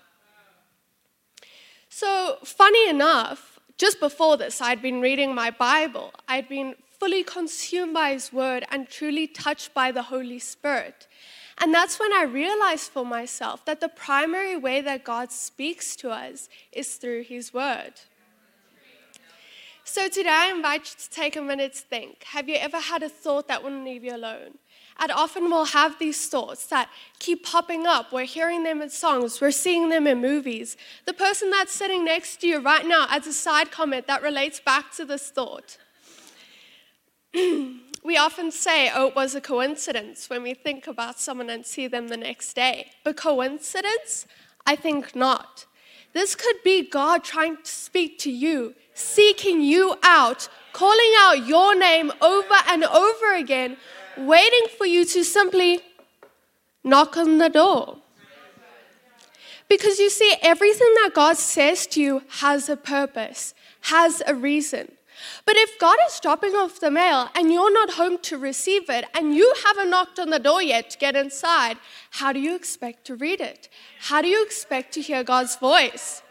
So, 1.99 2.37
funny 2.43 2.87
enough, 2.91 3.59
just 3.79 3.99
before 3.99 4.37
this, 4.37 4.61
I'd 4.61 4.83
been 4.83 5.01
reading 5.01 5.33
my 5.33 5.49
Bible. 5.49 6.13
I'd 6.27 6.47
been 6.47 6.75
fully 6.99 7.23
consumed 7.23 7.95
by 7.95 8.11
His 8.11 8.31
Word 8.31 8.67
and 8.69 8.87
truly 8.87 9.25
touched 9.25 9.73
by 9.73 9.91
the 9.91 10.03
Holy 10.03 10.37
Spirit. 10.37 11.07
And 11.57 11.73
that's 11.73 11.99
when 11.99 12.13
I 12.13 12.21
realized 12.21 12.91
for 12.91 13.03
myself 13.03 13.65
that 13.65 13.79
the 13.79 13.89
primary 13.89 14.55
way 14.55 14.79
that 14.81 15.03
God 15.03 15.31
speaks 15.31 15.95
to 15.95 16.11
us 16.11 16.49
is 16.71 16.97
through 16.97 17.23
His 17.23 17.51
Word. 17.51 17.93
So 19.83 20.07
today 20.07 20.29
I 20.29 20.51
invite 20.55 20.81
you 20.81 20.99
to 20.99 21.09
take 21.09 21.35
a 21.35 21.41
minute 21.41 21.73
to 21.73 21.81
think. 21.81 22.25
Have 22.25 22.47
you 22.47 22.57
ever 22.57 22.79
had 22.79 23.01
a 23.01 23.09
thought 23.09 23.47
that 23.47 23.63
wouldn't 23.63 23.85
leave 23.85 24.03
you 24.03 24.15
alone? 24.15 24.59
And 24.99 25.11
often 25.11 25.49
we'll 25.49 25.65
have 25.65 25.99
these 25.99 26.27
thoughts 26.27 26.67
that 26.67 26.89
keep 27.19 27.45
popping 27.45 27.85
up. 27.85 28.11
We're 28.11 28.25
hearing 28.25 28.63
them 28.63 28.81
in 28.81 28.89
songs, 28.89 29.39
we're 29.39 29.51
seeing 29.51 29.89
them 29.89 30.07
in 30.07 30.21
movies. 30.21 30.77
The 31.05 31.13
person 31.13 31.49
that's 31.49 31.71
sitting 31.73 32.05
next 32.05 32.41
to 32.41 32.47
you 32.47 32.59
right 32.59 32.85
now 32.85 33.07
adds 33.09 33.27
a 33.27 33.33
side 33.33 33.71
comment 33.71 34.07
that 34.07 34.23
relates 34.23 34.59
back 34.59 34.91
to 34.95 35.05
this 35.05 35.29
thought. 35.29 35.77
we 37.33 38.17
often 38.17 38.51
say, 38.51 38.89
oh, 38.93 39.07
it 39.07 39.15
was 39.15 39.35
a 39.35 39.41
coincidence 39.41 40.29
when 40.29 40.43
we 40.43 40.53
think 40.53 40.87
about 40.87 41.19
someone 41.19 41.49
and 41.49 41.65
see 41.65 41.87
them 41.87 42.07
the 42.07 42.17
next 42.17 42.53
day. 42.53 42.91
But 43.03 43.17
coincidence? 43.17 44.25
I 44.65 44.75
think 44.75 45.15
not. 45.15 45.65
This 46.13 46.35
could 46.35 46.55
be 46.63 46.89
God 46.89 47.23
trying 47.23 47.57
to 47.57 47.69
speak 47.69 48.17
to 48.19 48.31
you, 48.31 48.75
seeking 48.93 49.61
you 49.61 49.95
out, 50.03 50.49
calling 50.73 51.13
out 51.19 51.45
your 51.45 51.77
name 51.77 52.11
over 52.21 52.55
and 52.67 52.83
over 52.83 53.35
again, 53.35 53.77
waiting 54.19 54.67
for 54.77 54.85
you 54.85 55.05
to 55.05 55.23
simply 55.23 55.81
knock 56.83 57.17
on 57.17 57.37
the 57.37 57.49
door. 57.49 57.97
Because 59.69 59.99
you 59.99 60.09
see, 60.09 60.35
everything 60.41 60.93
that 60.95 61.11
God 61.13 61.37
says 61.37 61.87
to 61.87 62.01
you 62.01 62.21
has 62.39 62.69
a 62.69 62.77
purpose, 62.77 63.53
has 63.81 64.23
a 64.25 64.33
reason. 64.33 64.93
But 65.45 65.55
if 65.57 65.79
God 65.79 65.97
is 66.07 66.19
dropping 66.19 66.53
off 66.55 66.79
the 66.79 66.91
mail 66.91 67.29
and 67.35 67.51
you're 67.51 67.73
not 67.73 67.91
home 67.91 68.17
to 68.19 68.37
receive 68.37 68.89
it 68.89 69.05
and 69.13 69.35
you 69.35 69.53
haven't 69.65 69.89
knocked 69.89 70.19
on 70.19 70.29
the 70.29 70.39
door 70.39 70.61
yet 70.61 70.91
to 70.91 70.97
get 70.97 71.15
inside, 71.15 71.77
how 72.11 72.31
do 72.31 72.39
you 72.39 72.55
expect 72.55 73.05
to 73.05 73.15
read 73.15 73.41
it? 73.41 73.67
How 73.99 74.21
do 74.21 74.27
you 74.27 74.43
expect 74.43 74.93
to 74.93 75.01
hear 75.01 75.23
God's 75.23 75.55
voice? 75.55 76.21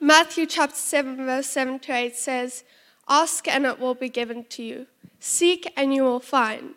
Matthew 0.00 0.46
chapter 0.46 0.76
7, 0.76 1.16
verse 1.16 1.48
7 1.48 1.78
to 1.80 1.92
8 1.92 2.16
says, 2.16 2.64
Ask 3.08 3.48
and 3.48 3.64
it 3.64 3.78
will 3.78 3.94
be 3.94 4.08
given 4.08 4.44
to 4.50 4.62
you. 4.62 4.86
Seek 5.20 5.72
and 5.76 5.94
you 5.94 6.02
will 6.02 6.20
find. 6.20 6.74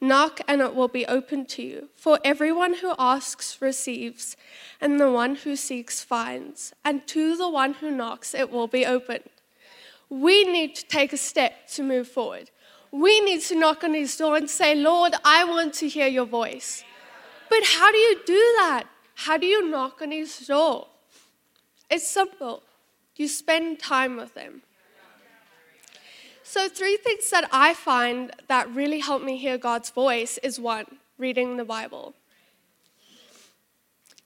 Knock 0.00 0.40
and 0.48 0.60
it 0.60 0.74
will 0.74 0.88
be 0.88 1.06
opened 1.06 1.48
to 1.50 1.62
you. 1.62 1.88
For 1.94 2.18
everyone 2.24 2.74
who 2.74 2.94
asks 2.98 3.60
receives, 3.60 4.36
and 4.80 4.98
the 4.98 5.10
one 5.10 5.34
who 5.36 5.56
seeks 5.56 6.02
finds, 6.02 6.72
and 6.84 7.06
to 7.08 7.36
the 7.36 7.48
one 7.48 7.74
who 7.74 7.90
knocks 7.90 8.34
it 8.34 8.50
will 8.50 8.66
be 8.66 8.86
opened. 8.86 9.28
We 10.08 10.44
need 10.44 10.74
to 10.76 10.86
take 10.86 11.12
a 11.12 11.18
step 11.18 11.68
to 11.72 11.82
move 11.82 12.08
forward. 12.08 12.50
We 12.90 13.20
need 13.20 13.42
to 13.42 13.54
knock 13.54 13.84
on 13.84 13.94
his 13.94 14.16
door 14.16 14.36
and 14.36 14.48
say, 14.48 14.74
Lord, 14.74 15.14
I 15.24 15.44
want 15.44 15.74
to 15.74 15.88
hear 15.88 16.08
your 16.08 16.24
voice. 16.24 16.82
But 17.48 17.62
how 17.64 17.92
do 17.92 17.98
you 17.98 18.20
do 18.26 18.54
that? 18.58 18.84
How 19.14 19.36
do 19.36 19.46
you 19.46 19.68
knock 19.68 20.00
on 20.00 20.12
his 20.12 20.46
door? 20.46 20.88
It's 21.90 22.08
simple. 22.08 22.62
You 23.16 23.28
spend 23.28 23.80
time 23.80 24.16
with 24.16 24.34
him. 24.34 24.62
So, 26.52 26.68
three 26.68 26.96
things 26.96 27.30
that 27.30 27.48
I 27.52 27.74
find 27.74 28.32
that 28.48 28.68
really 28.74 28.98
help 28.98 29.22
me 29.22 29.36
hear 29.36 29.56
God's 29.56 29.90
voice 29.90 30.36
is 30.38 30.58
one, 30.58 30.84
reading 31.16 31.58
the 31.58 31.64
Bible. 31.64 32.12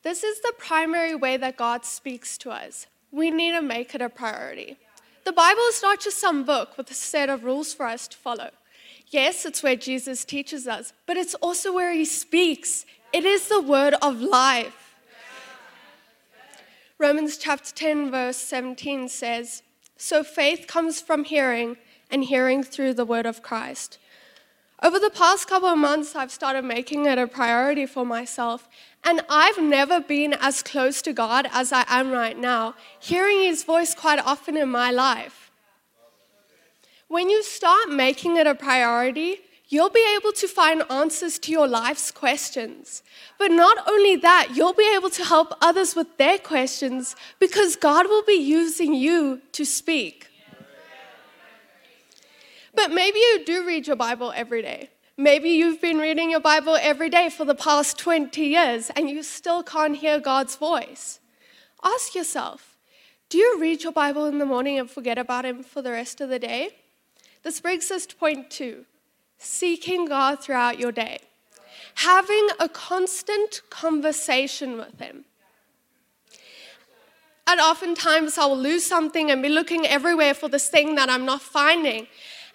This 0.02 0.24
is 0.24 0.40
the 0.40 0.54
primary 0.56 1.14
way 1.14 1.36
that 1.36 1.58
God 1.58 1.84
speaks 1.84 2.38
to 2.38 2.50
us. 2.50 2.86
We 3.12 3.30
need 3.30 3.52
to 3.52 3.60
make 3.60 3.94
it 3.94 4.00
a 4.00 4.08
priority. 4.08 4.78
The 5.26 5.34
Bible 5.34 5.64
is 5.68 5.82
not 5.82 6.00
just 6.00 6.16
some 6.16 6.44
book 6.44 6.78
with 6.78 6.90
a 6.90 6.94
set 6.94 7.28
of 7.28 7.44
rules 7.44 7.74
for 7.74 7.84
us 7.84 8.08
to 8.08 8.16
follow. 8.16 8.52
Yes, 9.08 9.44
it's 9.44 9.62
where 9.62 9.76
Jesus 9.76 10.24
teaches 10.24 10.66
us, 10.66 10.94
but 11.04 11.18
it's 11.18 11.34
also 11.34 11.74
where 11.74 11.92
he 11.92 12.06
speaks. 12.06 12.86
It 13.12 13.26
is 13.26 13.48
the 13.48 13.60
word 13.60 13.96
of 14.00 14.22
life. 14.22 14.94
Romans 16.96 17.36
chapter 17.36 17.74
10, 17.74 18.10
verse 18.10 18.38
17 18.38 19.10
says, 19.10 19.62
So 19.98 20.24
faith 20.24 20.66
comes 20.66 21.02
from 21.02 21.24
hearing 21.24 21.76
and 22.10 22.24
hearing 22.24 22.62
through 22.62 22.94
the 22.94 23.04
word 23.04 23.26
of 23.26 23.42
Christ. 23.42 23.98
Over 24.82 24.98
the 24.98 25.10
past 25.10 25.48
couple 25.48 25.68
of 25.68 25.78
months, 25.78 26.14
I've 26.14 26.30
started 26.30 26.64
making 26.64 27.06
it 27.06 27.16
a 27.16 27.26
priority 27.26 27.86
for 27.86 28.04
myself, 28.04 28.68
and 29.02 29.22
I've 29.30 29.58
never 29.58 30.00
been 30.00 30.34
as 30.34 30.62
close 30.62 31.00
to 31.02 31.12
God 31.12 31.48
as 31.52 31.72
I 31.72 31.84
am 31.88 32.10
right 32.10 32.38
now, 32.38 32.74
hearing 33.00 33.40
His 33.40 33.64
voice 33.64 33.94
quite 33.94 34.18
often 34.18 34.56
in 34.56 34.68
my 34.68 34.90
life. 34.90 35.50
When 37.08 37.30
you 37.30 37.42
start 37.42 37.90
making 37.90 38.36
it 38.36 38.46
a 38.46 38.54
priority, 38.54 39.38
you'll 39.68 39.90
be 39.90 40.06
able 40.16 40.32
to 40.32 40.48
find 40.48 40.82
answers 40.90 41.38
to 41.40 41.52
your 41.52 41.68
life's 41.68 42.10
questions. 42.10 43.02
But 43.38 43.50
not 43.50 43.78
only 43.88 44.16
that, 44.16 44.50
you'll 44.54 44.74
be 44.74 44.92
able 44.94 45.10
to 45.10 45.24
help 45.24 45.54
others 45.60 45.94
with 45.94 46.16
their 46.18 46.38
questions 46.38 47.16
because 47.38 47.76
God 47.76 48.06
will 48.06 48.24
be 48.24 48.34
using 48.34 48.94
you 48.94 49.40
to 49.52 49.64
speak. 49.64 50.28
But 52.74 52.92
maybe 52.92 53.18
you 53.18 53.44
do 53.44 53.66
read 53.66 53.86
your 53.86 53.96
Bible 53.96 54.32
every 54.34 54.62
day. 54.62 54.90
Maybe 55.16 55.50
you've 55.50 55.80
been 55.80 55.98
reading 55.98 56.30
your 56.30 56.40
Bible 56.40 56.76
every 56.80 57.08
day 57.08 57.28
for 57.28 57.44
the 57.44 57.54
past 57.54 57.98
20 57.98 58.42
years 58.42 58.90
and 58.96 59.08
you 59.08 59.22
still 59.22 59.62
can't 59.62 59.96
hear 59.96 60.18
God's 60.18 60.56
voice. 60.56 61.20
Ask 61.82 62.14
yourself 62.14 62.76
do 63.30 63.38
you 63.38 63.58
read 63.60 63.82
your 63.82 63.92
Bible 63.92 64.26
in 64.26 64.38
the 64.38 64.46
morning 64.46 64.78
and 64.78 64.88
forget 64.88 65.18
about 65.18 65.44
Him 65.44 65.62
for 65.62 65.82
the 65.82 65.90
rest 65.90 66.20
of 66.20 66.28
the 66.28 66.38
day? 66.38 66.70
This 67.42 67.60
brings 67.60 67.90
us 67.90 68.06
to 68.06 68.16
point 68.16 68.50
two 68.50 68.84
seeking 69.38 70.06
God 70.06 70.40
throughout 70.40 70.78
your 70.78 70.92
day, 70.92 71.18
having 71.96 72.48
a 72.60 72.68
constant 72.68 73.60
conversation 73.70 74.76
with 74.76 74.98
Him. 75.00 75.24
And 77.46 77.60
oftentimes 77.60 78.38
I 78.38 78.46
will 78.46 78.58
lose 78.58 78.84
something 78.84 79.30
and 79.30 79.42
be 79.42 79.48
looking 79.48 79.86
everywhere 79.86 80.34
for 80.34 80.48
this 80.48 80.68
thing 80.68 80.94
that 80.94 81.10
I'm 81.10 81.26
not 81.26 81.42
finding. 81.42 82.06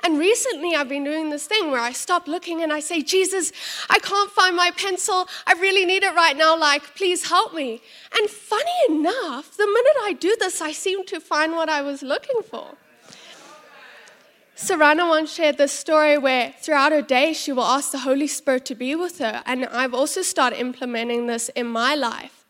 And 0.02 0.18
recently, 0.18 0.76
I've 0.76 0.88
been 0.88 1.04
doing 1.04 1.30
this 1.30 1.46
thing 1.46 1.72
where 1.72 1.82
I 1.82 1.92
stop 1.92 2.28
looking 2.28 2.62
and 2.62 2.72
I 2.72 2.80
say, 2.80 3.02
Jesus, 3.02 3.52
I 3.90 4.00
can't 4.00 4.32
find 4.32 4.56
my 4.56 4.72
pencil. 4.72 5.28
I 5.46 5.54
really 5.54 5.86
need 5.86 6.04
it 6.04 6.16
right 6.16 6.38
now. 6.38 6.58
Like, 6.58 6.96
please 6.96 7.28
help 7.28 7.54
me. 7.54 7.82
And 8.18 8.30
funny 8.30 8.72
enough, 8.88 9.58
the 9.58 9.68
minute 9.68 9.98
I 10.04 10.14
do 10.14 10.36
this, 10.40 10.62
I 10.62 10.72
seem 10.72 11.06
to 11.08 11.20
find 11.20 11.54
what 11.54 11.68
I 11.68 11.82
was 11.82 12.02
looking 12.02 12.42
for. 12.50 12.78
Sarana 14.56 15.08
once 15.08 15.34
shared 15.34 15.58
this 15.58 15.72
story 15.72 16.18
where 16.18 16.54
throughout 16.60 16.92
her 16.92 17.02
day, 17.02 17.34
she 17.34 17.52
will 17.52 17.64
ask 17.64 17.92
the 17.92 18.00
Holy 18.00 18.28
Spirit 18.28 18.66
to 18.66 18.76
be 18.76 18.96
with 18.96 19.20
her. 19.20 19.42
And 19.46 19.66
I've 19.68 19.94
also 19.94 20.22
started 20.22 20.60
implementing 20.60 21.28
this 21.28 21.50
in 21.50 21.68
my 21.68 21.96
life. 21.96 22.46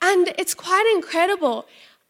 And 0.00 0.32
it's 0.38 0.54
quite 0.54 0.90
incredible. 0.94 1.66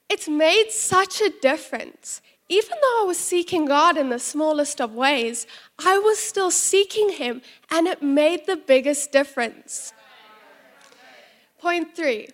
It's 0.09 0.29
made 0.29 0.71
such 0.71 1.21
a 1.21 1.31
difference 1.41 2.21
even 2.49 2.77
though 2.81 3.03
I 3.03 3.05
was 3.07 3.19
seeking 3.19 3.65
God 3.65 3.97
in 3.97 4.11
the 4.11 4.19
smallest 4.19 4.81
of 4.81 4.95
ways, 4.95 5.47
I 5.79 5.99
was 5.99 6.19
still 6.19 6.51
seeking 6.51 7.11
Him, 7.11 7.43
and 7.71 7.87
it 7.87 8.03
made 8.03 8.47
the 8.47 8.57
biggest 8.57 9.13
difference. 9.13 9.93
Point 11.59 11.97
three 11.97 12.29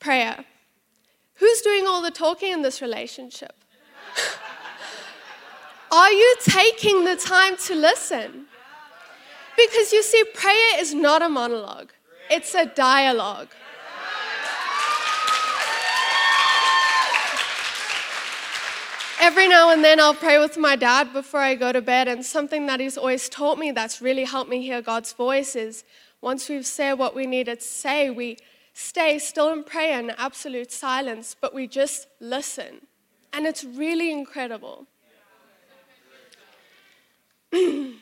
prayer. 0.00 0.44
Who's 1.34 1.60
doing 1.60 1.86
all 1.86 2.02
the 2.02 2.10
talking 2.10 2.52
in 2.52 2.62
this 2.62 2.82
relationship? 2.82 3.54
Are 5.92 6.10
you 6.10 6.36
taking 6.42 7.04
the 7.04 7.16
time 7.16 7.56
to 7.58 7.74
listen? 7.74 8.46
Because 9.56 9.92
you 9.92 10.02
see, 10.02 10.24
prayer 10.34 10.78
is 10.78 10.92
not 10.94 11.22
a 11.22 11.28
monologue, 11.28 11.92
it's 12.30 12.54
a 12.54 12.66
dialogue. 12.66 13.48
Every 19.22 19.46
now 19.46 19.70
and 19.70 19.84
then 19.84 20.00
I'll 20.00 20.14
pray 20.14 20.40
with 20.40 20.58
my 20.58 20.74
dad 20.74 21.12
before 21.12 21.38
I 21.38 21.54
go 21.54 21.70
to 21.70 21.80
bed, 21.80 22.08
and 22.08 22.26
something 22.26 22.66
that 22.66 22.80
he's 22.80 22.98
always 22.98 23.28
taught 23.28 23.56
me 23.56 23.70
that's 23.70 24.02
really 24.02 24.24
helped 24.24 24.50
me 24.50 24.60
hear 24.60 24.82
God's 24.82 25.12
voice 25.12 25.54
is 25.54 25.84
once 26.20 26.48
we've 26.48 26.66
said 26.66 26.94
what 26.94 27.14
we 27.14 27.24
needed 27.24 27.60
to 27.60 27.66
say, 27.66 28.10
we 28.10 28.36
stay 28.72 29.20
still 29.20 29.52
and 29.52 29.64
pray 29.64 29.96
in 29.96 30.10
absolute 30.18 30.72
silence, 30.72 31.36
but 31.40 31.54
we 31.54 31.68
just 31.68 32.08
listen. 32.18 32.88
And 33.32 33.46
it's 33.46 33.62
really 33.62 34.10
incredible. 34.10 34.88
now, 37.52 37.94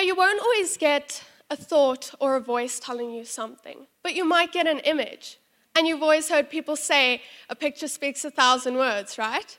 you 0.00 0.14
won't 0.14 0.42
always 0.42 0.76
get 0.76 1.24
a 1.48 1.56
thought 1.56 2.12
or 2.20 2.36
a 2.36 2.40
voice 2.40 2.78
telling 2.78 3.12
you 3.12 3.24
something, 3.24 3.86
but 4.02 4.14
you 4.14 4.26
might 4.26 4.52
get 4.52 4.66
an 4.66 4.80
image. 4.80 5.38
And 5.78 5.86
you've 5.86 6.02
always 6.02 6.28
heard 6.28 6.50
people 6.50 6.74
say, 6.74 7.22
a 7.48 7.54
picture 7.54 7.86
speaks 7.86 8.24
a 8.24 8.32
thousand 8.32 8.74
words, 8.74 9.16
right? 9.16 9.56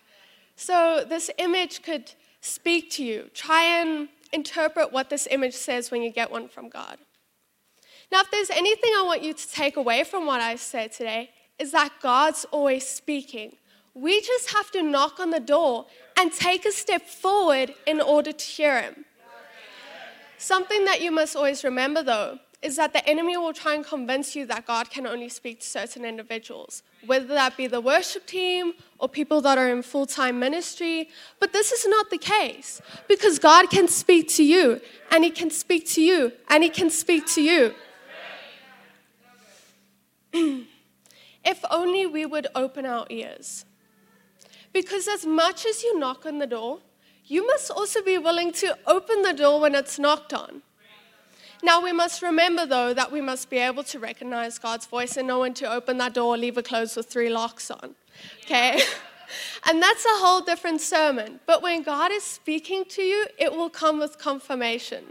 So 0.57 1.05
this 1.07 1.31
image 1.37 1.81
could 1.81 2.11
speak 2.41 2.91
to 2.91 3.05
you. 3.05 3.29
Try 3.33 3.63
and 3.63 4.09
interpret 4.33 4.91
what 4.91 5.09
this 5.09 5.29
image 5.31 5.53
says 5.53 5.91
when 5.91 6.01
you 6.01 6.09
get 6.09 6.29
one 6.29 6.49
from 6.49 6.67
God. 6.67 6.97
Now, 8.11 8.19
if 8.19 8.31
there's 8.31 8.49
anything 8.49 8.91
I 8.97 9.03
want 9.05 9.23
you 9.23 9.33
to 9.33 9.49
take 9.49 9.77
away 9.77 10.03
from 10.03 10.25
what 10.25 10.41
I 10.41 10.57
said 10.57 10.91
today, 10.91 11.29
is 11.57 11.71
that 11.71 11.93
God's 12.01 12.45
always 12.51 12.85
speaking. 12.85 13.55
We 13.93 14.19
just 14.19 14.51
have 14.51 14.71
to 14.71 14.83
knock 14.83 15.21
on 15.21 15.29
the 15.29 15.39
door 15.39 15.85
and 16.19 16.33
take 16.33 16.65
a 16.65 16.71
step 16.73 17.03
forward 17.03 17.73
in 17.87 18.01
order 18.01 18.33
to 18.33 18.45
hear 18.45 18.81
Him. 18.81 19.05
Something 20.37 20.83
that 20.83 21.01
you 21.01 21.11
must 21.11 21.37
always 21.37 21.63
remember, 21.63 22.03
though, 22.03 22.39
is 22.61 22.75
that 22.75 22.91
the 22.91 23.07
enemy 23.07 23.37
will 23.37 23.53
try 23.53 23.73
and 23.73 23.85
convince 23.85 24.35
you 24.35 24.45
that 24.45 24.65
God 24.65 24.89
can 24.89 25.07
only 25.07 25.29
speak 25.29 25.61
to 25.61 25.65
certain 25.65 26.03
individuals, 26.03 26.83
whether 27.05 27.27
that 27.27 27.55
be 27.55 27.67
the 27.67 27.79
worship 27.79 28.25
team 28.25 28.73
or 28.97 29.07
people 29.07 29.39
that 29.41 29.57
are 29.57 29.69
in 29.69 29.81
full 29.81 30.05
time 30.05 30.39
ministry. 30.39 31.09
But 31.39 31.53
this 31.53 31.71
is 31.71 31.87
not 31.87 32.09
the 32.09 32.17
case 32.17 32.81
because 33.07 33.39
God 33.39 33.69
can 33.69 33.87
speak 33.87 34.27
to 34.29 34.43
you, 34.43 34.81
and 35.09 35.23
He 35.23 35.31
can 35.31 35.49
speak 35.49 35.87
to 35.89 36.01
you, 36.01 36.33
and 36.49 36.63
He 36.63 36.69
can 36.69 36.89
speak 36.89 37.25
to 37.27 37.41
you. 37.41 37.73
if 41.45 41.63
only 41.71 42.05
we 42.05 42.25
would 42.25 42.47
open 42.55 42.85
our 42.85 43.05
ears. 43.09 43.65
Because 44.73 45.07
as 45.07 45.25
much 45.25 45.65
as 45.65 45.81
you 45.81 45.97
knock 45.97 46.25
on 46.25 46.37
the 46.37 46.45
door, 46.45 46.79
you 47.25 47.47
must 47.47 47.71
also 47.71 48.03
be 48.03 48.17
willing 48.17 48.51
to 48.53 48.77
open 48.85 49.21
the 49.21 49.33
door 49.33 49.61
when 49.61 49.75
it's 49.75 49.97
knocked 49.97 50.33
on. 50.33 50.61
Now, 51.61 51.83
we 51.83 51.91
must 51.91 52.21
remember, 52.21 52.65
though, 52.65 52.93
that 52.93 53.11
we 53.11 53.21
must 53.21 53.49
be 53.49 53.57
able 53.57 53.83
to 53.83 53.99
recognize 53.99 54.57
God's 54.57 54.85
voice 54.85 55.17
and 55.17 55.27
know 55.27 55.41
when 55.41 55.53
to 55.55 55.71
open 55.71 55.97
that 55.97 56.13
door 56.13 56.35
or 56.35 56.37
leave 56.37 56.57
it 56.57 56.65
closed 56.65 56.95
with 56.95 57.07
three 57.07 57.29
locks 57.29 57.69
on. 57.69 57.95
Okay? 58.45 58.81
and 59.69 59.81
that's 59.81 60.05
a 60.05 60.19
whole 60.23 60.41
different 60.41 60.79
sermon. 60.79 61.39
But 61.45 61.61
when 61.61 61.83
God 61.83 62.11
is 62.11 62.23
speaking 62.23 62.85
to 62.89 63.01
you, 63.01 63.27
it 63.37 63.51
will 63.51 63.69
come 63.69 63.99
with 63.99 64.17
confirmation. 64.17 65.03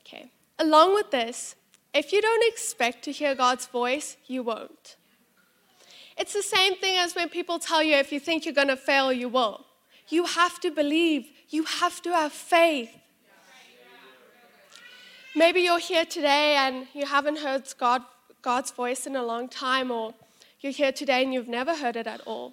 Okay. 0.00 0.30
Along 0.58 0.94
with 0.94 1.10
this, 1.10 1.54
if 1.92 2.12
you 2.12 2.22
don't 2.22 2.44
expect 2.52 3.04
to 3.04 3.12
hear 3.12 3.34
God's 3.34 3.66
voice, 3.66 4.16
you 4.26 4.42
won't. 4.42 4.96
It's 6.16 6.32
the 6.32 6.42
same 6.42 6.74
thing 6.76 6.96
as 6.98 7.14
when 7.14 7.28
people 7.28 7.58
tell 7.58 7.82
you 7.82 7.96
if 7.96 8.12
you 8.12 8.20
think 8.20 8.44
you're 8.44 8.54
going 8.54 8.68
to 8.68 8.76
fail, 8.76 9.12
you 9.12 9.28
will. 9.28 9.66
You 10.08 10.24
have 10.24 10.60
to 10.60 10.70
believe, 10.70 11.28
you 11.48 11.64
have 11.64 12.00
to 12.02 12.10
have 12.10 12.32
faith. 12.32 12.96
Maybe 15.34 15.62
you're 15.62 15.78
here 15.78 16.04
today 16.04 16.56
and 16.56 16.86
you 16.92 17.06
haven't 17.06 17.38
heard 17.38 17.62
God, 17.78 18.02
God's 18.42 18.70
voice 18.70 19.06
in 19.06 19.16
a 19.16 19.22
long 19.22 19.48
time, 19.48 19.90
or 19.90 20.12
you're 20.60 20.72
here 20.72 20.92
today 20.92 21.22
and 21.22 21.32
you've 21.32 21.48
never 21.48 21.74
heard 21.74 21.96
it 21.96 22.06
at 22.06 22.20
all. 22.26 22.52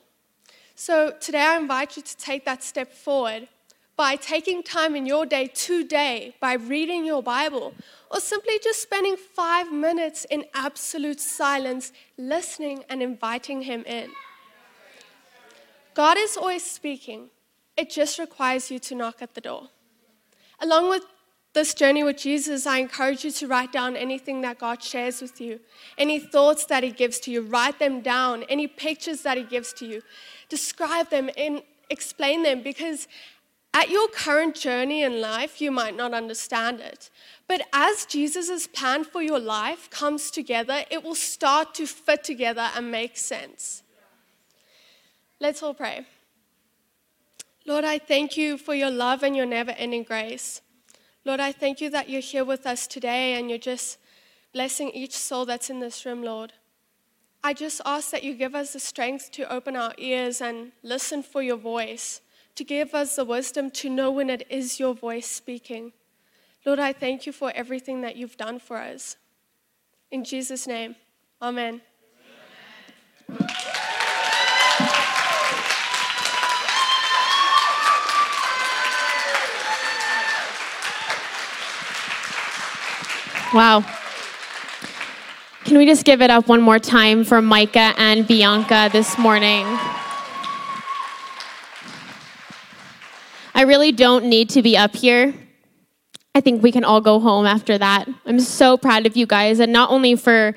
So 0.75 1.11
today 1.19 1.41
I 1.41 1.57
invite 1.57 1.97
you 1.97 2.03
to 2.03 2.17
take 2.17 2.45
that 2.45 2.63
step 2.63 2.93
forward 2.93 3.49
by 3.97 4.15
taking 4.15 4.63
time 4.63 4.95
in 4.95 5.05
your 5.05 5.25
day 5.25 5.47
today, 5.47 6.35
by 6.39 6.53
reading 6.53 7.03
your 7.03 7.21
Bible, 7.21 7.73
or 8.09 8.21
simply 8.21 8.57
just 8.63 8.81
spending 8.81 9.17
five 9.17 9.73
minutes 9.73 10.25
in 10.29 10.45
absolute 10.53 11.19
silence, 11.19 11.91
listening 12.17 12.85
and 12.87 13.03
inviting 13.03 13.63
Him 13.63 13.83
in. 13.85 14.09
God 15.95 16.17
is 16.17 16.37
always 16.37 16.63
speaking, 16.63 17.29
it 17.75 17.89
just 17.89 18.17
requires 18.19 18.71
you 18.71 18.79
to 18.79 18.95
knock 18.95 19.21
at 19.21 19.35
the 19.35 19.41
door. 19.41 19.67
Along 20.61 20.89
with 20.89 21.03
this 21.53 21.73
journey 21.73 22.03
with 22.03 22.17
Jesus, 22.17 22.67
I 22.67 22.77
encourage 22.77 23.23
you 23.23 23.31
to 23.31 23.47
write 23.47 23.71
down 23.71 23.95
anything 23.95 24.41
that 24.41 24.59
God 24.59 24.83
shares 24.83 25.21
with 25.21 25.41
you, 25.41 25.59
any 25.97 26.19
thoughts 26.19 26.65
that 26.65 26.83
He 26.83 26.91
gives 26.91 27.19
to 27.21 27.31
you, 27.31 27.41
write 27.41 27.79
them 27.79 28.01
down, 28.01 28.43
any 28.43 28.67
pictures 28.67 29.23
that 29.23 29.37
He 29.37 29.43
gives 29.43 29.73
to 29.73 29.85
you, 29.85 30.01
describe 30.47 31.09
them 31.09 31.29
and 31.35 31.63
explain 31.89 32.43
them 32.43 32.61
because 32.61 33.07
at 33.73 33.89
your 33.89 34.07
current 34.09 34.55
journey 34.55 35.03
in 35.03 35.21
life, 35.21 35.61
you 35.61 35.71
might 35.71 35.95
not 35.95 36.13
understand 36.13 36.79
it. 36.79 37.09
But 37.47 37.61
as 37.71 38.05
Jesus' 38.05 38.65
plan 38.67 39.03
for 39.03 39.21
your 39.21 39.39
life 39.39 39.89
comes 39.89 40.31
together, 40.31 40.83
it 40.89 41.03
will 41.03 41.15
start 41.15 41.75
to 41.75 41.85
fit 41.85 42.23
together 42.23 42.69
and 42.75 42.91
make 42.91 43.15
sense. 43.15 43.83
Let's 45.39 45.61
all 45.61 45.73
pray. 45.73 46.05
Lord, 47.65 47.85
I 47.85 47.99
thank 47.99 48.35
you 48.35 48.57
for 48.57 48.73
your 48.73 48.89
love 48.89 49.21
and 49.21 49.35
your 49.35 49.45
never 49.45 49.71
ending 49.71 50.03
grace. 50.03 50.61
Lord, 51.25 51.39
I 51.39 51.51
thank 51.51 51.81
you 51.81 51.89
that 51.89 52.09
you're 52.09 52.21
here 52.21 52.45
with 52.45 52.65
us 52.65 52.87
today 52.87 53.33
and 53.33 53.49
you're 53.49 53.59
just 53.59 53.97
blessing 54.53 54.89
each 54.91 55.15
soul 55.15 55.45
that's 55.45 55.69
in 55.69 55.79
this 55.79 56.05
room, 56.05 56.23
Lord. 56.23 56.53
I 57.43 57.53
just 57.53 57.81
ask 57.85 58.11
that 58.11 58.23
you 58.23 58.33
give 58.33 58.55
us 58.55 58.73
the 58.73 58.79
strength 58.79 59.31
to 59.31 59.51
open 59.51 59.75
our 59.75 59.93
ears 59.97 60.41
and 60.41 60.71
listen 60.83 61.23
for 61.23 61.41
your 61.41 61.57
voice, 61.57 62.21
to 62.55 62.63
give 62.63 62.93
us 62.93 63.15
the 63.15 63.25
wisdom 63.25 63.69
to 63.71 63.89
know 63.89 64.11
when 64.11 64.29
it 64.29 64.45
is 64.49 64.79
your 64.79 64.93
voice 64.93 65.27
speaking. 65.27 65.93
Lord, 66.65 66.79
I 66.79 66.91
thank 66.91 67.25
you 67.25 67.31
for 67.31 67.51
everything 67.55 68.01
that 68.01 68.15
you've 68.15 68.37
done 68.37 68.59
for 68.59 68.77
us. 68.77 69.15
In 70.11 70.23
Jesus' 70.23 70.67
name, 70.67 70.95
amen. 71.41 71.81
amen. 73.29 73.49
Wow. 83.53 83.83
Can 85.65 85.77
we 85.79 85.85
just 85.87 86.05
give 86.05 86.21
it 86.21 86.29
up 86.29 86.47
one 86.47 86.61
more 86.61 86.77
time 86.77 87.23
for 87.23 87.41
Micah 87.41 87.93
and 87.97 88.27
Bianca 88.27 88.89
this 88.91 89.17
morning? 89.17 89.65
I 93.55 93.63
really 93.63 93.91
don't 93.91 94.25
need 94.25 94.49
to 94.51 94.61
be 94.61 94.77
up 94.77 94.95
here. 94.95 95.33
I 96.35 96.41
think 96.41 96.61
we 96.61 96.71
can 96.71 96.83
all 96.83 97.01
go 97.01 97.19
home 97.19 97.47
after 97.47 97.77
that. 97.77 98.07
I'm 98.25 98.39
so 98.39 98.77
proud 98.77 99.07
of 99.07 99.17
you 99.17 99.25
guys, 99.25 99.59
and 99.59 99.73
not 99.73 99.89
only 99.89 100.15
for 100.15 100.53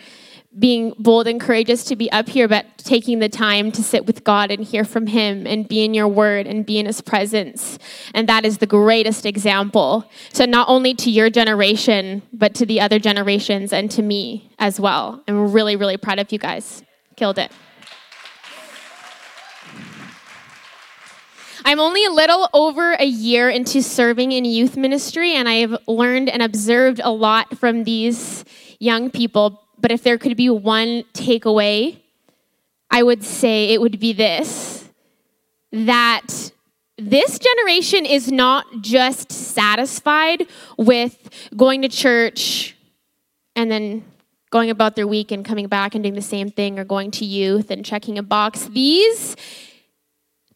being 0.58 0.94
bold 0.98 1.26
and 1.26 1.40
courageous 1.40 1.84
to 1.84 1.96
be 1.96 2.10
up 2.12 2.28
here, 2.28 2.46
but 2.46 2.66
taking 2.78 3.20
the 3.20 3.28
time 3.28 3.72
to 3.72 3.82
sit 3.82 4.06
with 4.06 4.22
God 4.22 4.50
and 4.50 4.62
hear 4.62 4.84
from 4.84 5.06
Him 5.06 5.46
and 5.46 5.66
be 5.66 5.84
in 5.84 5.94
your 5.94 6.08
word 6.08 6.46
and 6.46 6.66
be 6.66 6.78
in 6.78 6.86
His 6.86 7.00
presence. 7.00 7.78
And 8.14 8.28
that 8.28 8.44
is 8.44 8.58
the 8.58 8.66
greatest 8.66 9.24
example. 9.24 10.08
So, 10.32 10.44
not 10.44 10.68
only 10.68 10.94
to 10.94 11.10
your 11.10 11.30
generation, 11.30 12.22
but 12.32 12.54
to 12.56 12.66
the 12.66 12.80
other 12.80 12.98
generations 12.98 13.72
and 13.72 13.90
to 13.92 14.02
me 14.02 14.50
as 14.58 14.78
well. 14.78 15.22
I'm 15.26 15.52
really, 15.52 15.76
really 15.76 15.96
proud 15.96 16.18
of 16.18 16.30
you 16.32 16.38
guys. 16.38 16.82
Killed 17.16 17.38
it. 17.38 17.50
I'm 21.64 21.78
only 21.78 22.04
a 22.04 22.10
little 22.10 22.48
over 22.52 22.92
a 22.92 23.04
year 23.04 23.48
into 23.48 23.82
serving 23.82 24.32
in 24.32 24.44
youth 24.44 24.76
ministry, 24.76 25.32
and 25.34 25.48
I've 25.48 25.76
learned 25.86 26.28
and 26.28 26.42
observed 26.42 27.00
a 27.02 27.10
lot 27.10 27.56
from 27.56 27.84
these 27.84 28.44
young 28.80 29.10
people 29.10 29.61
but 29.82 29.90
if 29.90 30.02
there 30.02 30.16
could 30.16 30.36
be 30.36 30.48
one 30.48 31.02
takeaway, 31.12 31.98
I 32.90 33.02
would 33.02 33.22
say 33.24 33.74
it 33.74 33.80
would 33.80 33.98
be 34.00 34.12
this 34.14 34.88
that 35.72 36.52
this 36.98 37.38
generation 37.38 38.04
is 38.04 38.30
not 38.30 38.66
just 38.82 39.32
satisfied 39.32 40.46
with 40.76 41.48
going 41.56 41.82
to 41.82 41.88
church 41.88 42.76
and 43.56 43.70
then 43.70 44.04
going 44.50 44.68
about 44.68 44.94
their 44.94 45.06
week 45.06 45.32
and 45.32 45.44
coming 45.44 45.66
back 45.66 45.94
and 45.94 46.04
doing 46.04 46.14
the 46.14 46.22
same 46.22 46.50
thing 46.50 46.78
or 46.78 46.84
going 46.84 47.10
to 47.10 47.24
youth 47.24 47.70
and 47.70 47.84
checking 47.84 48.18
a 48.18 48.22
box. 48.22 48.66
These 48.66 49.36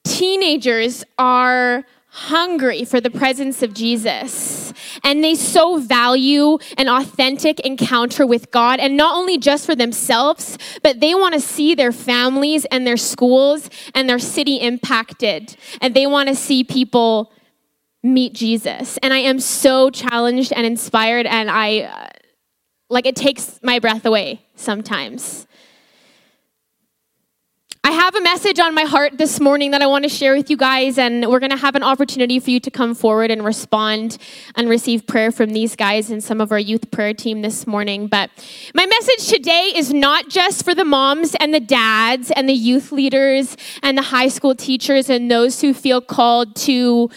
teenagers 0.05 1.03
are 1.19 1.85
hungry 2.17 2.83
for 2.85 2.99
the 2.99 3.11
presence 3.11 3.63
of 3.63 3.75
Jesus. 3.75 4.73
And 5.05 5.23
they 5.23 5.35
so 5.35 5.79
value 5.79 6.57
an 6.79 6.89
authentic 6.89 7.61
encounter 7.61 8.27
with 8.27 8.51
God, 8.51 8.81
and 8.81 8.97
not 8.97 9.15
only 9.15 9.37
just 9.37 9.67
for 9.67 9.75
themselves, 9.75 10.57
but 10.83 11.01
they 11.01 11.15
want 11.15 11.35
to 11.35 11.41
see 11.41 11.75
their 11.75 11.93
families 11.93 12.65
and 12.67 12.87
their 12.87 12.97
schools 12.97 13.69
and 13.95 14.09
their 14.09 14.19
city 14.19 14.57
impacted. 14.57 15.57
And 15.83 15.95
they 15.95 16.07
want 16.07 16.31
to 16.31 16.35
see 16.35 16.65
people 16.65 17.33
meet 18.03 18.33
Jesus. 18.33 18.99
And 19.03 19.13
I 19.13 19.19
am 19.19 19.39
so 19.39 19.91
challenged 19.91 20.55
and 20.55 20.65
inspired, 20.65 21.27
and 21.27 21.51
I, 21.51 21.81
uh, 21.81 22.09
like, 22.89 23.05
it 23.05 23.17
takes 23.17 23.61
my 23.63 23.79
breath 23.79 24.07
away 24.07 24.41
sometimes. 24.55 25.47
I 27.87 27.93
have 27.93 28.17
a 28.17 28.21
message 28.21 28.59
on 28.59 28.75
my 28.75 28.83
heart 28.83 29.17
this 29.17 29.39
morning 29.39 29.71
that 29.71 29.81
I 29.81 29.87
want 29.87 30.03
to 30.03 30.09
share 30.09 30.35
with 30.35 30.51
you 30.51 30.57
guys, 30.57 30.99
and 30.99 31.25
we're 31.31 31.39
going 31.39 31.53
to 31.53 31.57
have 31.57 31.77
an 31.77 31.85
opportunity 31.85 32.41
for 32.41 32.51
you 32.51 32.59
to 32.59 32.69
come 32.69 32.97
forward 32.97 33.31
and 33.31 33.45
respond 33.45 34.19
and 34.57 34.69
receive 34.69 35.07
prayer 35.07 35.31
from 35.31 35.51
these 35.51 35.77
guys 35.77 36.11
and 36.11 36.21
some 36.21 36.41
of 36.41 36.51
our 36.51 36.59
youth 36.59 36.91
prayer 36.91 37.15
team 37.15 37.43
this 37.43 37.65
morning. 37.65 38.09
But 38.09 38.31
my 38.75 38.87
message 38.87 39.29
today 39.29 39.73
is 39.77 39.95
not 39.95 40.29
just 40.29 40.65
for 40.65 40.75
the 40.75 40.85
moms 40.85 41.37
and 41.37 41.55
the 41.55 41.61
dads 41.61 42.33
and 42.33 42.49
the 42.49 42.55
youth 42.55 42.91
leaders 42.91 43.57
and 43.85 43.97
the 43.97 44.03
high 44.03 44.31
school 44.31 44.57
teachers 44.57 45.09
and 45.09 45.31
those 45.31 45.61
who 45.61 45.73
feel 45.73 46.01
called 46.01 46.57
to 46.57 47.09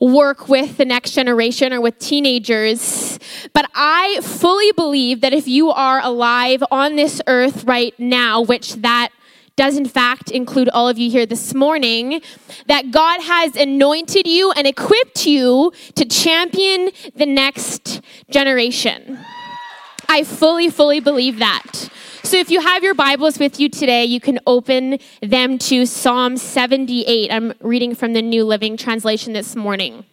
work 0.00 0.48
with 0.48 0.76
the 0.76 0.84
next 0.84 1.12
generation 1.12 1.72
or 1.72 1.80
with 1.80 2.00
teenagers. 2.00 3.18
But 3.52 3.70
I 3.76 4.18
fully 4.22 4.72
believe 4.72 5.20
that 5.20 5.32
if 5.32 5.46
you 5.46 5.70
are 5.70 6.00
alive 6.02 6.64
on 6.72 6.96
this 6.96 7.22
earth 7.28 7.62
right 7.62 7.94
now, 7.96 8.42
which 8.42 8.74
that 8.82 9.10
does 9.56 9.76
in 9.76 9.86
fact 9.86 10.30
include 10.30 10.68
all 10.70 10.88
of 10.88 10.98
you 10.98 11.10
here 11.10 11.26
this 11.26 11.54
morning, 11.54 12.20
that 12.66 12.90
God 12.90 13.20
has 13.22 13.56
anointed 13.56 14.26
you 14.26 14.52
and 14.52 14.66
equipped 14.66 15.26
you 15.26 15.72
to 15.94 16.04
champion 16.04 16.90
the 17.14 17.26
next 17.26 18.00
generation. 18.30 19.18
I 20.08 20.24
fully, 20.24 20.68
fully 20.68 21.00
believe 21.00 21.38
that. 21.38 21.88
So 22.22 22.38
if 22.38 22.50
you 22.50 22.60
have 22.60 22.82
your 22.82 22.94
Bibles 22.94 23.38
with 23.38 23.60
you 23.60 23.68
today, 23.68 24.04
you 24.04 24.18
can 24.18 24.40
open 24.46 24.98
them 25.22 25.58
to 25.58 25.86
Psalm 25.86 26.36
78. 26.36 27.30
I'm 27.30 27.52
reading 27.60 27.94
from 27.94 28.12
the 28.12 28.22
New 28.22 28.44
Living 28.44 28.76
Translation 28.76 29.34
this 29.34 29.54
morning. 29.54 30.04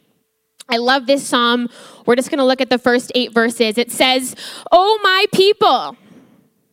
I 0.70 0.78
love 0.78 1.08
this 1.08 1.26
psalm. 1.26 1.70
We're 2.06 2.16
just 2.16 2.30
going 2.30 2.40
to 2.40 2.46
look 2.46 2.62
at 2.62 2.70
the 2.70 2.78
first 2.78 3.12
eight 3.16 3.34
verses. 3.34 3.78
It 3.78 3.92
says, 3.92 4.36
Oh, 4.72 5.00
my 5.04 5.26
people. 5.34 5.98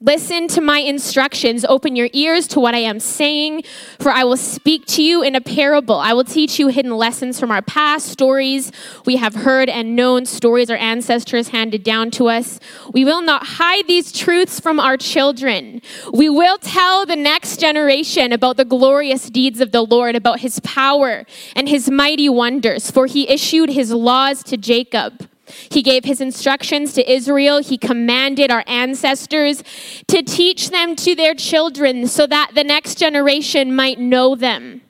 Listen 0.01 0.47
to 0.47 0.61
my 0.61 0.79
instructions. 0.79 1.65
Open 1.65 1.97
your 1.97 2.09
ears 2.13 2.47
to 2.49 2.61
what 2.61 2.73
I 2.73 2.79
am 2.79 3.01
saying, 3.01 3.65
for 3.99 4.13
I 4.13 4.23
will 4.23 4.37
speak 4.37 4.87
to 4.87 5.03
you 5.03 5.23
in 5.25 5.35
a 5.35 5.41
parable. 5.41 5.97
I 5.97 6.13
will 6.13 6.23
teach 6.23 6.61
you 6.61 6.69
hidden 6.69 6.97
lessons 6.97 7.41
from 7.41 7.51
our 7.51 7.63
past, 7.63 8.07
stories 8.07 8.71
we 9.05 9.17
have 9.17 9.35
heard 9.35 9.69
and 9.69 9.97
known, 9.97 10.25
stories 10.25 10.71
our 10.71 10.77
ancestors 10.77 11.49
handed 11.49 11.83
down 11.83 12.13
to 12.13 12.29
us. 12.29 12.61
We 12.93 13.05
will 13.05 13.23
not 13.23 13.45
hide 13.45 13.89
these 13.89 14.13
truths 14.13 14.61
from 14.61 14.79
our 14.79 14.97
children. 14.97 15.83
We 16.13 16.29
will 16.29 16.59
tell 16.59 17.05
the 17.05 17.17
next 17.17 17.59
generation 17.59 18.33
about 18.33 18.57
the 18.57 18.65
glorious 18.65 19.29
deeds 19.29 19.61
of 19.61 19.73
the 19.73 19.83
Lord, 19.83 20.15
about 20.15 20.41
his 20.41 20.61
power 20.61 21.27
and 21.57 21.69
his 21.69 21.91
mighty 21.91 22.29
wonders, 22.29 22.89
for 22.89 23.07
he 23.07 23.29
issued 23.29 23.71
his 23.71 23.91
laws 23.91 24.45
to 24.45 24.57
Jacob 24.57 25.29
he 25.71 25.83
gave 25.83 26.05
his 26.05 26.21
instructions 26.21 26.93
to 26.95 27.11
Israel. 27.11 27.59
He 27.59 27.79
commanded 27.79 28.51
our 28.51 28.65
ancestors 28.67 29.63
to 30.09 30.23
teach 30.23 30.71
them 30.71 30.97
to 30.97 31.15
their 31.15 31.35
children 31.35 32.07
so 32.07 32.27
that 32.27 32.53
the 32.55 32.65
next 32.65 32.97
generation 32.99 33.75
might 33.75 33.99
know 33.99 34.35
them, 34.35 34.83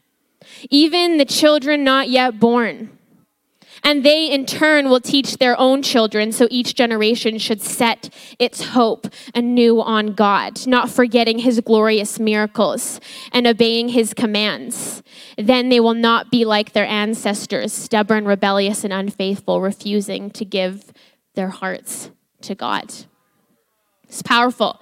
even 0.70 1.18
the 1.18 1.24
children 1.24 1.84
not 1.84 2.08
yet 2.08 2.40
born. 2.40 2.97
And 3.82 4.04
they, 4.04 4.30
in 4.30 4.46
turn, 4.46 4.90
will 4.90 5.00
teach 5.00 5.38
their 5.38 5.58
own 5.58 5.82
children, 5.82 6.32
so 6.32 6.48
each 6.50 6.74
generation 6.74 7.38
should 7.38 7.62
set 7.62 8.12
its 8.38 8.68
hope 8.68 9.06
anew 9.34 9.80
on 9.80 10.14
God, 10.14 10.66
not 10.66 10.90
forgetting 10.90 11.40
his 11.40 11.60
glorious 11.60 12.18
miracles 12.18 13.00
and 13.32 13.46
obeying 13.46 13.90
his 13.90 14.14
commands. 14.14 15.02
Then 15.36 15.68
they 15.68 15.80
will 15.80 15.94
not 15.94 16.30
be 16.30 16.44
like 16.44 16.72
their 16.72 16.86
ancestors, 16.86 17.72
stubborn, 17.72 18.24
rebellious, 18.24 18.84
and 18.84 18.92
unfaithful, 18.92 19.60
refusing 19.60 20.30
to 20.30 20.44
give 20.44 20.92
their 21.34 21.48
hearts 21.48 22.10
to 22.42 22.54
God. 22.54 22.92
It's 24.04 24.22
powerful. 24.22 24.80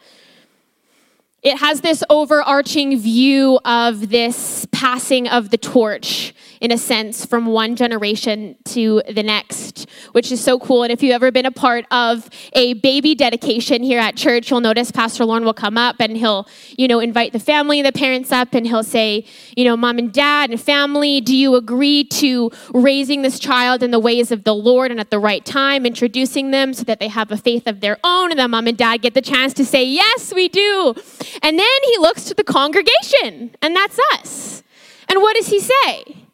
It 1.42 1.58
has 1.58 1.80
this 1.80 2.02
overarching 2.10 2.98
view 2.98 3.60
of 3.64 4.08
this 4.08 4.66
passing 4.72 5.28
of 5.28 5.50
the 5.50 5.58
torch 5.58 6.34
in 6.60 6.72
a 6.72 6.78
sense, 6.78 7.24
from 7.24 7.46
one 7.46 7.76
generation 7.76 8.56
to 8.64 9.02
the 9.08 9.22
next, 9.22 9.88
which 10.12 10.30
is 10.30 10.42
so 10.42 10.58
cool. 10.58 10.82
And 10.82 10.92
if 10.92 11.02
you've 11.02 11.14
ever 11.14 11.30
been 11.30 11.46
a 11.46 11.50
part 11.50 11.86
of 11.90 12.28
a 12.52 12.74
baby 12.74 13.14
dedication 13.14 13.82
here 13.82 13.98
at 13.98 14.16
church, 14.16 14.50
you'll 14.50 14.60
notice 14.60 14.90
Pastor 14.90 15.24
Lauren 15.24 15.44
will 15.44 15.54
come 15.54 15.78
up 15.78 15.96
and 16.00 16.16
he'll, 16.16 16.46
you 16.76 16.88
know, 16.88 17.00
invite 17.00 17.32
the 17.32 17.38
family 17.38 17.82
the 17.82 17.92
parents 17.92 18.32
up 18.32 18.54
and 18.54 18.66
he'll 18.66 18.82
say, 18.82 19.24
you 19.56 19.64
know, 19.64 19.76
mom 19.76 19.98
and 19.98 20.12
dad 20.12 20.50
and 20.50 20.60
family, 20.60 21.20
do 21.20 21.34
you 21.34 21.54
agree 21.54 22.04
to 22.04 22.50
raising 22.74 23.22
this 23.22 23.38
child 23.38 23.82
in 23.82 23.90
the 23.90 23.98
ways 23.98 24.32
of 24.32 24.44
the 24.44 24.54
Lord 24.54 24.90
and 24.90 25.00
at 25.00 25.10
the 25.10 25.18
right 25.18 25.44
time, 25.44 25.86
introducing 25.86 26.50
them 26.50 26.74
so 26.74 26.84
that 26.84 27.00
they 27.00 27.08
have 27.08 27.30
a 27.30 27.36
faith 27.36 27.66
of 27.66 27.80
their 27.80 27.98
own? 28.02 28.30
And 28.30 28.40
then 28.40 28.50
mom 28.50 28.66
and 28.66 28.76
dad 28.76 29.02
get 29.02 29.14
the 29.14 29.22
chance 29.22 29.54
to 29.54 29.64
say, 29.64 29.84
yes, 29.84 30.34
we 30.34 30.48
do. 30.48 30.94
And 31.42 31.58
then 31.58 31.78
he 31.84 31.98
looks 31.98 32.24
to 32.24 32.34
the 32.34 32.44
congregation, 32.44 33.54
and 33.62 33.76
that's 33.76 33.98
us. 34.12 34.62
And 35.08 35.20
what 35.20 35.36
does 35.36 35.46
he 35.46 35.60
say? 35.60 36.25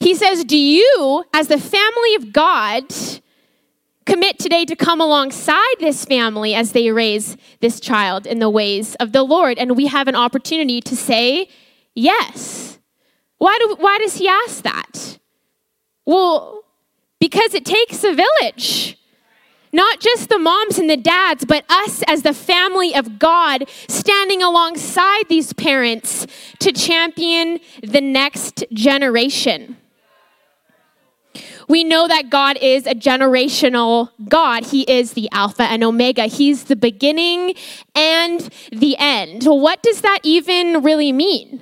He 0.00 0.14
says, 0.14 0.44
Do 0.44 0.56
you, 0.56 1.24
as 1.32 1.48
the 1.48 1.58
family 1.58 2.14
of 2.16 2.32
God, 2.32 2.84
commit 4.04 4.38
today 4.38 4.64
to 4.64 4.76
come 4.76 5.00
alongside 5.00 5.74
this 5.80 6.04
family 6.04 6.54
as 6.54 6.72
they 6.72 6.90
raise 6.90 7.36
this 7.60 7.80
child 7.80 8.26
in 8.26 8.38
the 8.38 8.50
ways 8.50 8.94
of 8.96 9.12
the 9.12 9.22
Lord? 9.22 9.58
And 9.58 9.76
we 9.76 9.86
have 9.86 10.08
an 10.08 10.14
opportunity 10.14 10.80
to 10.82 10.96
say, 10.96 11.48
Yes. 11.94 12.78
Why, 13.38 13.58
do, 13.60 13.76
why 13.78 13.98
does 13.98 14.16
he 14.16 14.28
ask 14.28 14.62
that? 14.62 15.18
Well, 16.06 16.62
because 17.20 17.54
it 17.54 17.64
takes 17.64 18.02
a 18.04 18.14
village. 18.14 18.98
Not 19.72 20.00
just 20.00 20.28
the 20.28 20.38
moms 20.38 20.78
and 20.78 20.88
the 20.88 20.96
dads, 20.96 21.44
but 21.44 21.64
us 21.68 22.02
as 22.06 22.22
the 22.22 22.32
family 22.32 22.94
of 22.94 23.18
God 23.18 23.68
standing 23.88 24.42
alongside 24.42 25.24
these 25.28 25.52
parents 25.52 26.26
to 26.60 26.72
champion 26.72 27.60
the 27.82 28.00
next 28.00 28.64
generation. 28.72 29.76
We 31.68 31.82
know 31.82 32.06
that 32.06 32.30
God 32.30 32.56
is 32.60 32.86
a 32.86 32.94
generational 32.94 34.10
God. 34.28 34.66
He 34.66 34.82
is 34.82 35.12
the 35.12 35.28
Alpha 35.32 35.64
and 35.64 35.82
Omega. 35.82 36.26
He's 36.26 36.64
the 36.64 36.76
beginning 36.76 37.54
and 37.94 38.48
the 38.70 38.96
end. 38.98 39.44
What 39.44 39.82
does 39.82 40.02
that 40.02 40.20
even 40.22 40.82
really 40.82 41.12
mean? 41.12 41.60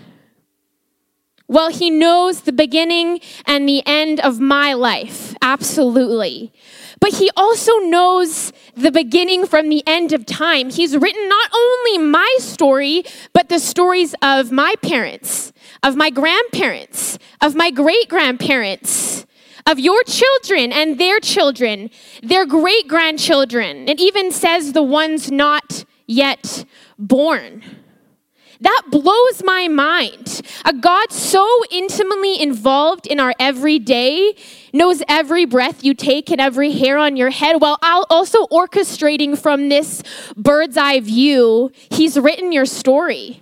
Well, 1.47 1.71
He 1.71 1.91
knows 1.91 2.43
the 2.43 2.53
beginning 2.53 3.21
and 3.47 3.69
the 3.69 3.83
end 3.87 4.21
of 4.21 4.41
my 4.41 4.73
life, 4.75 5.35
absolutely. 5.43 6.53
But 7.01 7.15
He 7.15 7.31
also 7.37 7.77
knows 7.79 8.53
the 8.75 8.91
beginning 8.91 9.47
from 9.47 9.69
the 9.69 9.83
end 9.87 10.13
of 10.13 10.27
time. 10.27 10.71
He's 10.71 10.97
written 10.97 11.29
not 11.29 11.51
only 11.55 11.99
my 11.99 12.37
story, 12.41 13.05
but 13.33 13.49
the 13.49 13.59
stories 13.59 14.15
of 14.23 14.53
my 14.53 14.75
parents, 14.83 15.53
of 15.83 15.97
my 15.97 16.11
grandparents, 16.11 17.19
of 17.41 17.55
my 17.55 17.71
great 17.71 18.09
grandparents 18.09 19.27
of 19.67 19.79
your 19.79 20.03
children 20.05 20.73
and 20.73 20.99
their 20.99 21.21
children, 21.21 21.91
their 22.23 22.47
great 22.47 22.87
grandchildren. 22.89 23.89
It 23.89 24.01
even 24.01 24.31
says 24.31 24.73
the 24.73 24.83
ones 24.83 25.31
not 25.31 25.85
yet 26.07 26.65
born. 26.99 27.63
That 28.61 28.83
blows 28.91 29.43
my 29.45 29.69
mind. 29.69 30.41
A 30.65 30.73
God 30.73 31.13
so 31.13 31.47
intimately 31.71 32.41
involved 32.41 33.07
in 33.07 33.21
our 33.21 33.35
everyday, 33.39 34.35
knows 34.73 35.03
every 35.09 35.45
breath 35.45 35.85
you 35.85 35.93
take 35.93 36.31
and 36.31 36.41
every 36.41 36.73
hair 36.73 36.97
on 36.97 37.17
your 37.17 37.31
head, 37.31 37.61
while 37.61 37.79
also 37.83 38.47
orchestrating 38.47 39.37
from 39.37 39.69
this 39.69 40.03
bird's 40.37 40.77
eye 40.77 41.01
view, 41.01 41.73
He's 41.91 42.19
written 42.19 42.53
your 42.53 42.67
story 42.67 43.41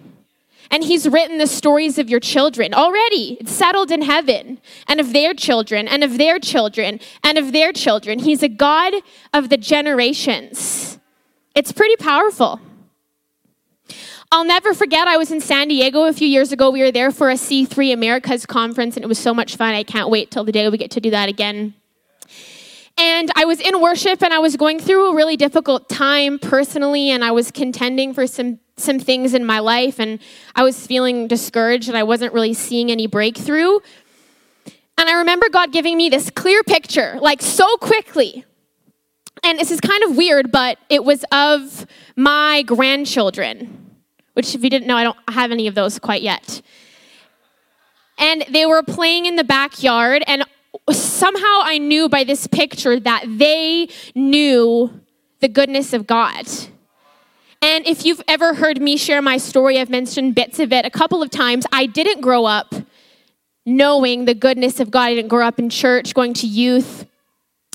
and 0.73 0.83
he's 0.83 1.07
written 1.07 1.37
the 1.37 1.47
stories 1.47 1.99
of 1.99 2.09
your 2.09 2.19
children 2.19 2.73
already. 2.73 3.37
It's 3.39 3.53
settled 3.53 3.91
in 3.93 4.03
heaven, 4.03 4.59
and 4.89 4.99
of 4.99 5.13
their 5.13 5.35
children, 5.35 5.87
and 5.87 6.03
of 6.03 6.17
their 6.17 6.39
children, 6.39 6.99
and 7.23 7.37
of 7.37 7.53
their 7.53 7.73
children. 7.73 8.19
He's 8.19 8.43
a 8.43 8.49
God 8.49 8.95
of 9.35 9.51
the 9.51 9.59
generations. 9.59 10.99
It's 11.55 11.71
pretty 11.71 11.97
powerful. 11.97 12.61
I'll 14.33 14.47
never 14.47 14.73
forget, 14.73 15.07
I 15.07 15.19
was 15.19 15.31
in 15.31 15.43
San 15.43 15.69
Diego 15.69 16.05
a 16.05 16.13
few 16.15 16.27
years 16.27 16.53
ago. 16.53 16.71
We 16.71 16.81
were 16.81 16.91
there 16.91 17.11
for 17.11 17.29
a 17.29 17.35
C3 17.35 17.93
Americas 17.93 18.47
conference, 18.47 18.97
and 18.97 19.05
it 19.05 19.09
was 19.09 19.19
so 19.19 19.35
much 19.35 19.57
fun. 19.57 19.75
I 19.75 19.83
can't 19.83 20.09
wait 20.09 20.31
till 20.31 20.43
the 20.43 20.53
day 20.53 20.67
we 20.71 20.79
get 20.79 20.91
to 20.93 21.01
do 21.01 21.11
that 21.11 21.29
again. 21.29 21.75
And 22.99 23.31
I 23.35 23.45
was 23.45 23.61
in 23.61 23.81
worship 23.81 24.23
and 24.23 24.33
I 24.35 24.39
was 24.39 24.57
going 24.57 24.79
through 24.79 25.11
a 25.11 25.15
really 25.15 25.37
difficult 25.37 25.89
time 25.89 26.39
personally, 26.39 27.11
and 27.11 27.25
I 27.25 27.31
was 27.31 27.51
contending 27.51 28.15
for 28.15 28.27
some 28.27 28.59
some 28.77 28.99
things 28.99 29.35
in 29.35 29.45
my 29.45 29.59
life 29.59 30.01
and 30.01 30.19
I 30.57 30.63
was 30.63 30.87
feeling 30.87 31.29
discouraged 31.29 31.89
and 31.89 31.97
I 31.97 32.03
wasn't 32.03 32.33
really 32.33 32.55
seeing 32.55 32.91
any 32.91 33.07
breakthrough. 33.07 33.79
And 34.99 35.09
I 35.09 35.15
remember 35.19 35.49
God 35.51 35.73
giving 35.73 35.97
me 35.97 36.09
this 36.09 36.31
clear 36.31 36.63
picture, 36.63 37.19
like 37.21 37.43
so 37.43 37.77
quickly. 37.77 38.45
And 39.45 39.59
this 39.59 39.71
is 39.71 39.81
kind 39.81 40.03
of 40.05 40.17
weird, 40.17 40.53
but 40.53 40.79
it 40.89 41.05
was 41.05 41.25
of 41.33 41.87
my 42.15 42.63
grandchildren, 42.63 43.97
which, 44.35 44.55
if 44.55 44.63
you 44.63 44.71
didn't 44.71 44.87
know, 44.87 44.97
I 44.97 45.03
don't 45.03 45.19
have 45.29 45.51
any 45.51 45.67
of 45.67 45.75
those 45.75 45.99
quite 45.99 46.23
yet. 46.23 46.63
And 48.19 48.45
they 48.49 48.67
were 48.67 48.83
playing 48.85 49.27
in 49.27 49.35
the 49.35 49.45
backyard, 49.45 50.23
and 50.29 50.45
somehow 50.91 51.61
I 51.63 51.79
knew 51.79 52.09
by 52.09 52.25
this 52.25 52.47
picture 52.47 52.99
that 53.01 53.25
they 53.27 53.89
knew 54.15 55.01
the 55.41 55.49
goodness 55.49 55.93
of 55.93 56.07
God. 56.07 56.47
And 57.61 57.87
if 57.87 58.05
you've 58.05 58.23
ever 58.27 58.55
heard 58.55 58.81
me 58.81 58.97
share 58.97 59.23
my 59.23 59.37
story, 59.37 59.79
I've 59.79 59.91
mentioned 59.91 60.35
bits 60.35 60.59
of 60.59 60.73
it 60.73 60.85
a 60.85 60.91
couple 60.91 61.23
of 61.23 61.31
times. 61.31 61.65
I 61.73 61.87
didn't 61.87 62.21
grow 62.21 62.45
up 62.45 62.75
knowing 63.65 64.25
the 64.25 64.35
goodness 64.35 64.81
of 64.81 64.91
God. 64.91 65.03
I 65.03 65.15
didn't 65.15 65.29
grow 65.29 65.47
up 65.47 65.61
in 65.61 65.71
church, 65.71 66.15
going 66.15 66.35
to 66.35 66.47
youth 66.49 67.07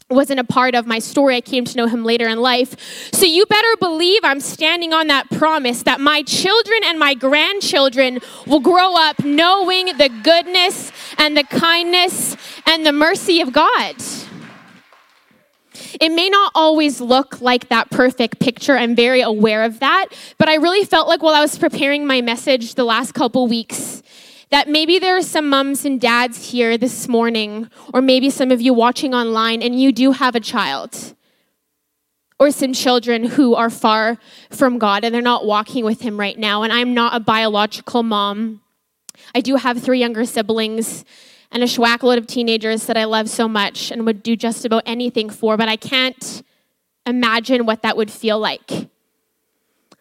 wasn't 0.09 0.39
a 0.39 0.43
part 0.43 0.73
of 0.73 0.87
my 0.87 0.99
story. 0.99 1.35
I 1.35 1.41
came 1.41 1.65
to 1.65 1.75
know 1.75 1.85
him 1.85 2.05
later 2.05 2.27
in 2.29 2.39
life. 2.39 3.11
So 3.13 3.25
you 3.25 3.45
better 3.45 3.75
believe 3.77 4.21
I'm 4.23 4.39
standing 4.39 4.93
on 4.93 5.07
that 5.07 5.29
promise 5.31 5.83
that 5.83 5.99
my 5.99 6.23
children 6.23 6.79
and 6.85 6.97
my 6.97 7.13
grandchildren 7.13 8.19
will 8.45 8.61
grow 8.61 8.95
up 8.95 9.23
knowing 9.25 9.97
the 9.97 10.09
goodness 10.23 10.93
and 11.17 11.35
the 11.35 11.43
kindness 11.43 12.37
and 12.67 12.85
the 12.85 12.91
mercy 12.91 13.41
of 13.41 13.51
God. 13.53 13.95
It 15.99 16.11
may 16.11 16.29
not 16.29 16.51
always 16.53 16.99
look 17.01 17.41
like 17.41 17.69
that 17.69 17.89
perfect 17.89 18.39
picture. 18.39 18.77
I'm 18.77 18.95
very 18.95 19.21
aware 19.21 19.63
of 19.63 19.79
that. 19.79 20.07
But 20.37 20.49
I 20.49 20.55
really 20.55 20.83
felt 20.83 21.07
like 21.07 21.23
while 21.23 21.33
I 21.33 21.41
was 21.41 21.57
preparing 21.57 22.05
my 22.05 22.21
message 22.21 22.75
the 22.75 22.83
last 22.83 23.13
couple 23.13 23.47
weeks, 23.47 24.03
that 24.49 24.67
maybe 24.67 24.99
there 24.99 25.17
are 25.17 25.21
some 25.21 25.49
moms 25.49 25.85
and 25.85 25.99
dads 25.99 26.51
here 26.51 26.77
this 26.77 27.07
morning, 27.07 27.69
or 27.93 28.01
maybe 28.01 28.29
some 28.29 28.51
of 28.51 28.61
you 28.61 28.73
watching 28.73 29.13
online, 29.13 29.61
and 29.61 29.79
you 29.79 29.91
do 29.91 30.11
have 30.11 30.35
a 30.35 30.39
child 30.39 31.15
or 32.39 32.51
some 32.51 32.73
children 32.73 33.23
who 33.23 33.55
are 33.55 33.69
far 33.69 34.17
from 34.51 34.77
God 34.77 35.03
and 35.03 35.13
they're 35.13 35.21
not 35.21 35.45
walking 35.45 35.83
with 35.83 36.01
Him 36.01 36.19
right 36.19 36.37
now. 36.37 36.63
And 36.63 36.71
I'm 36.71 36.93
not 36.93 37.15
a 37.15 37.19
biological 37.19 38.03
mom. 38.03 38.61
I 39.33 39.41
do 39.41 39.55
have 39.55 39.81
three 39.81 39.99
younger 39.99 40.25
siblings 40.25 41.03
and 41.51 41.63
a 41.63 41.65
schwackload 41.65 42.17
of 42.17 42.27
teenagers 42.27 42.85
that 42.85 42.97
I 42.97 43.05
love 43.05 43.29
so 43.29 43.47
much 43.47 43.91
and 43.91 44.05
would 44.05 44.23
do 44.23 44.35
just 44.35 44.65
about 44.65 44.83
anything 44.85 45.29
for, 45.29 45.57
but 45.57 45.69
I 45.69 45.75
can't 45.75 46.43
imagine 47.05 47.65
what 47.65 47.81
that 47.83 47.97
would 47.97 48.11
feel 48.11 48.39
like. 48.39 48.89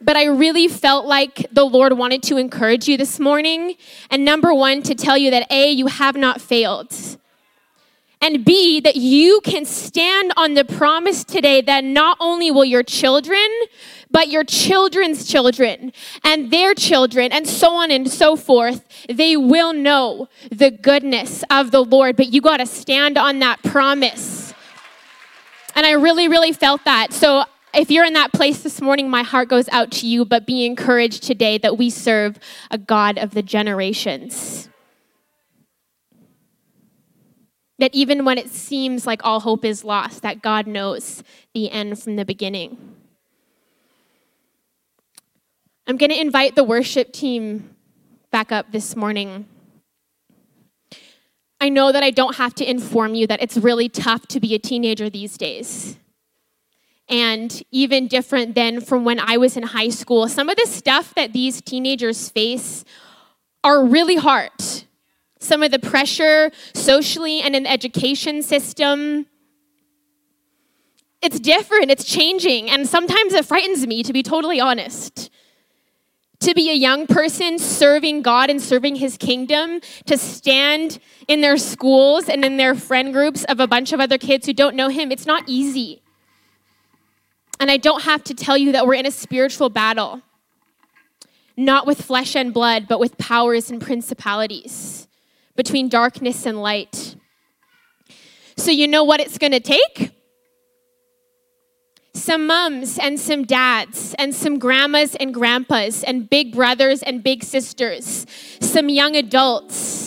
But 0.00 0.16
I 0.16 0.24
really 0.26 0.68
felt 0.68 1.06
like 1.06 1.46
the 1.50 1.64
Lord 1.64 1.96
wanted 1.96 2.22
to 2.24 2.36
encourage 2.36 2.86
you 2.86 2.96
this 2.96 3.18
morning. 3.18 3.76
And 4.10 4.24
number 4.24 4.52
one, 4.52 4.82
to 4.82 4.94
tell 4.94 5.16
you 5.16 5.30
that 5.30 5.50
A, 5.50 5.70
you 5.70 5.86
have 5.86 6.16
not 6.16 6.40
failed. 6.40 6.94
And 8.20 8.44
B, 8.44 8.80
that 8.80 8.96
you 8.96 9.40
can 9.42 9.64
stand 9.64 10.32
on 10.36 10.54
the 10.54 10.64
promise 10.64 11.24
today 11.24 11.60
that 11.62 11.84
not 11.84 12.16
only 12.20 12.50
will 12.50 12.64
your 12.64 12.82
children, 12.82 13.46
but 14.16 14.30
your 14.30 14.44
children's 14.44 15.26
children 15.26 15.92
and 16.24 16.50
their 16.50 16.72
children, 16.72 17.30
and 17.32 17.46
so 17.46 17.74
on 17.74 17.90
and 17.90 18.10
so 18.10 18.34
forth, 18.34 18.82
they 19.10 19.36
will 19.36 19.74
know 19.74 20.26
the 20.50 20.70
goodness 20.70 21.44
of 21.50 21.70
the 21.70 21.84
Lord. 21.84 22.16
But 22.16 22.32
you 22.32 22.40
got 22.40 22.56
to 22.56 22.64
stand 22.64 23.18
on 23.18 23.40
that 23.40 23.62
promise. 23.62 24.54
And 25.74 25.84
I 25.84 25.90
really, 25.90 26.28
really 26.28 26.54
felt 26.54 26.82
that. 26.86 27.12
So 27.12 27.44
if 27.74 27.90
you're 27.90 28.06
in 28.06 28.14
that 28.14 28.32
place 28.32 28.62
this 28.62 28.80
morning, 28.80 29.10
my 29.10 29.22
heart 29.22 29.50
goes 29.50 29.68
out 29.68 29.90
to 29.90 30.06
you, 30.06 30.24
but 30.24 30.46
be 30.46 30.64
encouraged 30.64 31.22
today 31.22 31.58
that 31.58 31.76
we 31.76 31.90
serve 31.90 32.38
a 32.70 32.78
God 32.78 33.18
of 33.18 33.32
the 33.32 33.42
generations. 33.42 34.70
That 37.78 37.94
even 37.94 38.24
when 38.24 38.38
it 38.38 38.48
seems 38.48 39.06
like 39.06 39.20
all 39.24 39.40
hope 39.40 39.62
is 39.62 39.84
lost, 39.84 40.22
that 40.22 40.40
God 40.40 40.66
knows 40.66 41.22
the 41.52 41.70
end 41.70 42.02
from 42.02 42.16
the 42.16 42.24
beginning. 42.24 42.95
I'm 45.88 45.96
going 45.96 46.10
to 46.10 46.20
invite 46.20 46.56
the 46.56 46.64
worship 46.64 47.12
team 47.12 47.76
back 48.32 48.50
up 48.50 48.72
this 48.72 48.96
morning. 48.96 49.46
I 51.60 51.68
know 51.68 51.92
that 51.92 52.02
I 52.02 52.10
don't 52.10 52.36
have 52.36 52.56
to 52.56 52.68
inform 52.68 53.14
you 53.14 53.28
that 53.28 53.40
it's 53.40 53.56
really 53.56 53.88
tough 53.88 54.26
to 54.28 54.40
be 54.40 54.54
a 54.54 54.58
teenager 54.58 55.08
these 55.08 55.38
days 55.38 55.96
and 57.08 57.62
even 57.70 58.08
different 58.08 58.56
than 58.56 58.80
from 58.80 59.04
when 59.04 59.20
I 59.20 59.36
was 59.36 59.56
in 59.56 59.62
high 59.62 59.90
school. 59.90 60.28
Some 60.28 60.48
of 60.48 60.56
the 60.56 60.66
stuff 60.66 61.14
that 61.14 61.32
these 61.32 61.60
teenagers 61.62 62.28
face 62.30 62.84
are 63.62 63.84
really 63.84 64.16
hard. 64.16 64.50
Some 65.38 65.62
of 65.62 65.70
the 65.70 65.78
pressure 65.78 66.50
socially 66.74 67.40
and 67.42 67.54
in 67.54 67.62
the 67.62 67.70
education 67.70 68.42
system. 68.42 69.26
It's 71.22 71.38
different, 71.38 71.92
it's 71.92 72.04
changing, 72.04 72.70
and 72.70 72.88
sometimes 72.88 73.34
it 73.34 73.44
frightens 73.44 73.86
me, 73.86 74.02
to 74.02 74.12
be 74.12 74.24
totally 74.24 74.60
honest. 74.60 75.30
To 76.40 76.54
be 76.54 76.70
a 76.70 76.74
young 76.74 77.06
person 77.06 77.58
serving 77.58 78.22
God 78.22 78.50
and 78.50 78.60
serving 78.60 78.96
His 78.96 79.16
kingdom, 79.16 79.80
to 80.04 80.18
stand 80.18 80.98
in 81.28 81.40
their 81.40 81.56
schools 81.56 82.28
and 82.28 82.44
in 82.44 82.56
their 82.56 82.74
friend 82.74 83.12
groups 83.12 83.44
of 83.44 83.58
a 83.58 83.66
bunch 83.66 83.92
of 83.92 84.00
other 84.00 84.18
kids 84.18 84.46
who 84.46 84.52
don't 84.52 84.76
know 84.76 84.88
Him, 84.88 85.10
it's 85.10 85.26
not 85.26 85.44
easy. 85.46 86.02
And 87.58 87.70
I 87.70 87.78
don't 87.78 88.02
have 88.02 88.22
to 88.24 88.34
tell 88.34 88.56
you 88.58 88.72
that 88.72 88.86
we're 88.86 88.94
in 88.94 89.06
a 89.06 89.10
spiritual 89.10 89.70
battle, 89.70 90.20
not 91.56 91.86
with 91.86 92.02
flesh 92.02 92.36
and 92.36 92.52
blood, 92.52 92.86
but 92.86 93.00
with 93.00 93.16
powers 93.16 93.70
and 93.70 93.80
principalities, 93.80 95.08
between 95.54 95.88
darkness 95.88 96.44
and 96.44 96.60
light. 96.60 97.16
So, 98.58 98.70
you 98.70 98.88
know 98.88 99.04
what 99.04 99.20
it's 99.20 99.38
going 99.38 99.52
to 99.52 99.60
take? 99.60 100.15
Some 102.16 102.46
mums 102.46 102.98
and 102.98 103.20
some 103.20 103.44
dads, 103.44 104.14
and 104.18 104.34
some 104.34 104.58
grandmas 104.58 105.14
and 105.14 105.32
grandpas, 105.32 106.02
and 106.02 106.28
big 106.28 106.52
brothers 106.52 107.02
and 107.02 107.22
big 107.22 107.44
sisters, 107.44 108.26
some 108.60 108.88
young 108.88 109.16
adults 109.16 110.06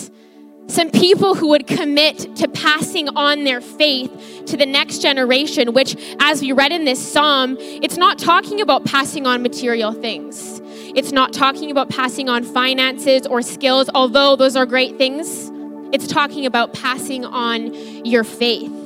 some 0.70 0.88
people 0.88 1.34
who 1.34 1.48
would 1.48 1.66
commit 1.66 2.36
to 2.36 2.46
passing 2.46 3.08
on 3.08 3.42
their 3.42 3.60
faith 3.60 4.44
to 4.46 4.56
the 4.56 4.64
next 4.64 5.02
generation, 5.02 5.72
which, 5.72 5.96
as 6.20 6.40
we 6.42 6.52
read 6.52 6.70
in 6.70 6.84
this 6.84 7.00
psalm, 7.00 7.56
it's 7.58 7.96
not 7.96 8.20
talking 8.20 8.60
about 8.60 8.84
passing 8.84 9.26
on 9.26 9.42
material 9.42 9.92
things. 9.92 10.62
It's 10.94 11.10
not 11.10 11.32
talking 11.32 11.72
about 11.72 11.90
passing 11.90 12.28
on 12.28 12.44
finances 12.44 13.26
or 13.26 13.42
skills, 13.42 13.90
although 13.96 14.36
those 14.36 14.54
are 14.54 14.64
great 14.64 14.96
things. 14.96 15.50
It's 15.92 16.06
talking 16.06 16.46
about 16.46 16.72
passing 16.72 17.24
on 17.24 17.74
your 18.04 18.22
faith. 18.22 18.79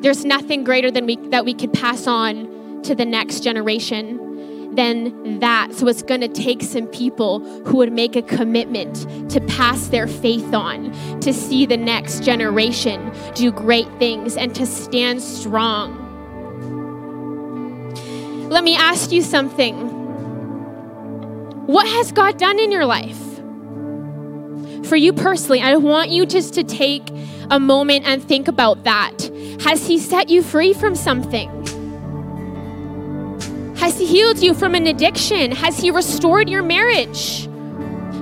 There's 0.00 0.24
nothing 0.24 0.64
greater 0.64 0.90
than 0.90 1.06
we, 1.06 1.16
that 1.28 1.44
we 1.44 1.54
could 1.54 1.72
pass 1.72 2.06
on 2.06 2.82
to 2.82 2.94
the 2.94 3.04
next 3.04 3.40
generation 3.40 4.74
than 4.74 5.40
that. 5.40 5.72
So 5.74 5.88
it's 5.88 6.02
going 6.02 6.20
to 6.20 6.28
take 6.28 6.62
some 6.62 6.86
people 6.86 7.40
who 7.64 7.78
would 7.78 7.92
make 7.92 8.14
a 8.14 8.22
commitment 8.22 9.30
to 9.30 9.40
pass 9.40 9.88
their 9.88 10.06
faith 10.06 10.54
on, 10.54 10.92
to 11.20 11.32
see 11.32 11.66
the 11.66 11.76
next 11.76 12.22
generation 12.22 13.12
do 13.34 13.50
great 13.50 13.88
things, 13.98 14.36
and 14.36 14.54
to 14.54 14.66
stand 14.66 15.20
strong. 15.20 16.04
Let 18.48 18.62
me 18.62 18.76
ask 18.76 19.10
you 19.10 19.20
something. 19.20 19.76
What 21.66 21.86
has 21.88 22.12
God 22.12 22.38
done 22.38 22.58
in 22.58 22.70
your 22.70 22.86
life? 22.86 23.18
For 24.86 24.96
you 24.96 25.12
personally, 25.12 25.60
I 25.60 25.76
want 25.76 26.08
you 26.10 26.24
just 26.24 26.54
to 26.54 26.64
take 26.64 27.10
a 27.50 27.58
moment 27.58 28.06
and 28.06 28.22
think 28.22 28.48
about 28.48 28.84
that. 28.84 29.30
Has 29.60 29.86
He 29.86 29.98
set 29.98 30.28
you 30.28 30.42
free 30.42 30.72
from 30.72 30.94
something? 30.94 31.48
Has 33.76 33.98
He 33.98 34.06
healed 34.06 34.38
you 34.38 34.54
from 34.54 34.74
an 34.74 34.86
addiction? 34.86 35.52
Has 35.52 35.78
He 35.78 35.90
restored 35.90 36.48
your 36.48 36.62
marriage? 36.62 37.48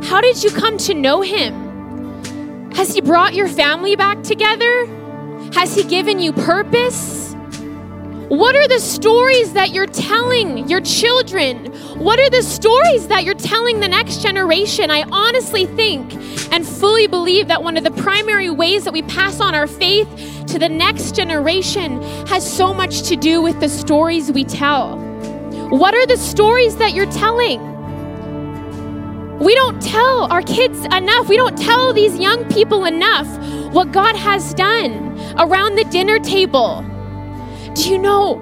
How 0.05 0.21
did 0.21 0.43
you 0.43 0.51
come 0.51 0.79
to 0.79 0.95
know 0.95 1.23
Him? 1.23 2.73
Has 2.73 2.95
He 2.95 3.01
brought 3.01 3.35
your 3.35 3.49
family 3.49 3.97
back 3.97 4.23
together? 4.23 4.87
Has 5.55 5.75
He 5.75 5.85
given 5.85 6.21
you 6.21 6.33
purpose? 6.33 7.26
What 8.29 8.57
are 8.57 8.67
the 8.67 8.81
stories 8.81 9.53
that 9.53 9.71
you're 9.71 9.87
telling 9.87 10.69
your 10.69 10.81
children? 10.81 11.67
What 11.97 12.19
are 12.19 12.29
the 12.29 12.43
stories 12.43 13.07
that 13.07 13.23
you're 13.23 13.35
telling 13.35 13.79
the 13.79 13.87
next 13.87 14.21
generation? 14.21 14.91
I 14.91 15.05
honestly 15.13 15.67
think 15.67 16.13
and 16.53 16.67
fully 16.67 17.07
believe 17.07 17.47
that 17.47 17.63
one 17.63 17.77
of 17.77 17.85
the 17.85 17.93
primary 17.93 18.51
ways 18.51 18.83
that 18.83 18.93
we 18.93 19.03
pass 19.03 19.39
on 19.39 19.55
our 19.55 19.69
faith 19.69 20.09
to 20.49 20.59
the 20.59 20.69
next 20.69 21.15
generation 21.15 22.03
has 22.27 22.45
so 22.45 22.75
much 22.75 23.03
to 23.03 23.15
do 23.15 23.43
with 23.43 23.61
the 23.61 23.69
stories 23.69 24.33
we 24.33 24.43
tell. 24.43 24.99
What 25.69 25.95
are 25.95 26.07
the 26.07 26.17
stories 26.17 26.77
that 26.79 26.95
you're 26.95 27.11
telling? 27.13 27.61
We 29.39 29.55
don't 29.55 29.81
tell 29.81 30.33
our 30.33 30.43
kids 30.43 30.85
enough. 30.87 31.29
We 31.29 31.37
don't 31.37 31.57
tell 31.57 31.93
these 31.93 32.19
young 32.19 32.45
people 32.51 32.87
enough 32.87 33.29
what 33.73 33.93
God 33.93 34.17
has 34.17 34.53
done 34.55 35.17
around 35.39 35.77
the 35.77 35.85
dinner 35.85 36.19
table. 36.19 36.85
Do 37.77 37.91
you 37.91 37.99
know 37.99 38.37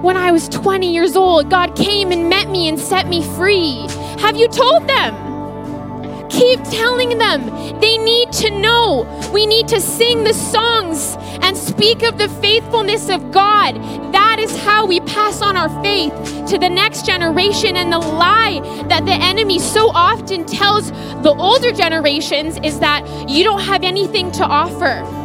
when 0.00 0.16
I 0.16 0.32
was 0.32 0.48
20 0.48 0.90
years 0.90 1.14
old, 1.14 1.50
God 1.50 1.76
came 1.76 2.10
and 2.12 2.30
met 2.30 2.48
me 2.48 2.66
and 2.66 2.80
set 2.80 3.08
me 3.08 3.22
free? 3.36 3.86
Have 4.20 4.38
you 4.38 4.48
told 4.48 4.88
them? 4.88 6.28
Keep 6.30 6.62
telling 6.64 7.18
them. 7.18 7.44
They 7.80 7.98
need 7.98 8.32
to 8.32 8.48
know. 8.50 9.04
We 9.34 9.46
need 9.46 9.68
to 9.68 9.82
sing 9.82 10.24
the 10.24 10.32
songs 10.32 11.18
and 11.42 11.58
speak 11.58 12.02
of 12.02 12.16
the 12.16 12.30
faithfulness 12.40 13.10
of 13.10 13.30
God. 13.32 13.74
That 14.14 14.38
is 14.38 14.56
how 14.56 14.86
we 14.86 15.00
pass 15.00 15.42
on 15.42 15.58
our 15.58 15.68
faith 15.82 16.14
to 16.48 16.56
the 16.56 16.70
next 16.70 17.04
generation. 17.04 17.76
And 17.76 17.92
the 17.92 17.98
lie 17.98 18.60
that 18.88 19.04
the 19.04 19.12
enemy 19.12 19.58
so 19.58 19.90
often 19.90 20.46
tells 20.46 20.90
the 21.22 21.34
older 21.38 21.70
generations 21.70 22.58
is 22.64 22.80
that 22.80 23.06
you 23.28 23.44
don't 23.44 23.60
have 23.60 23.84
anything 23.84 24.32
to 24.32 24.44
offer. 24.44 25.19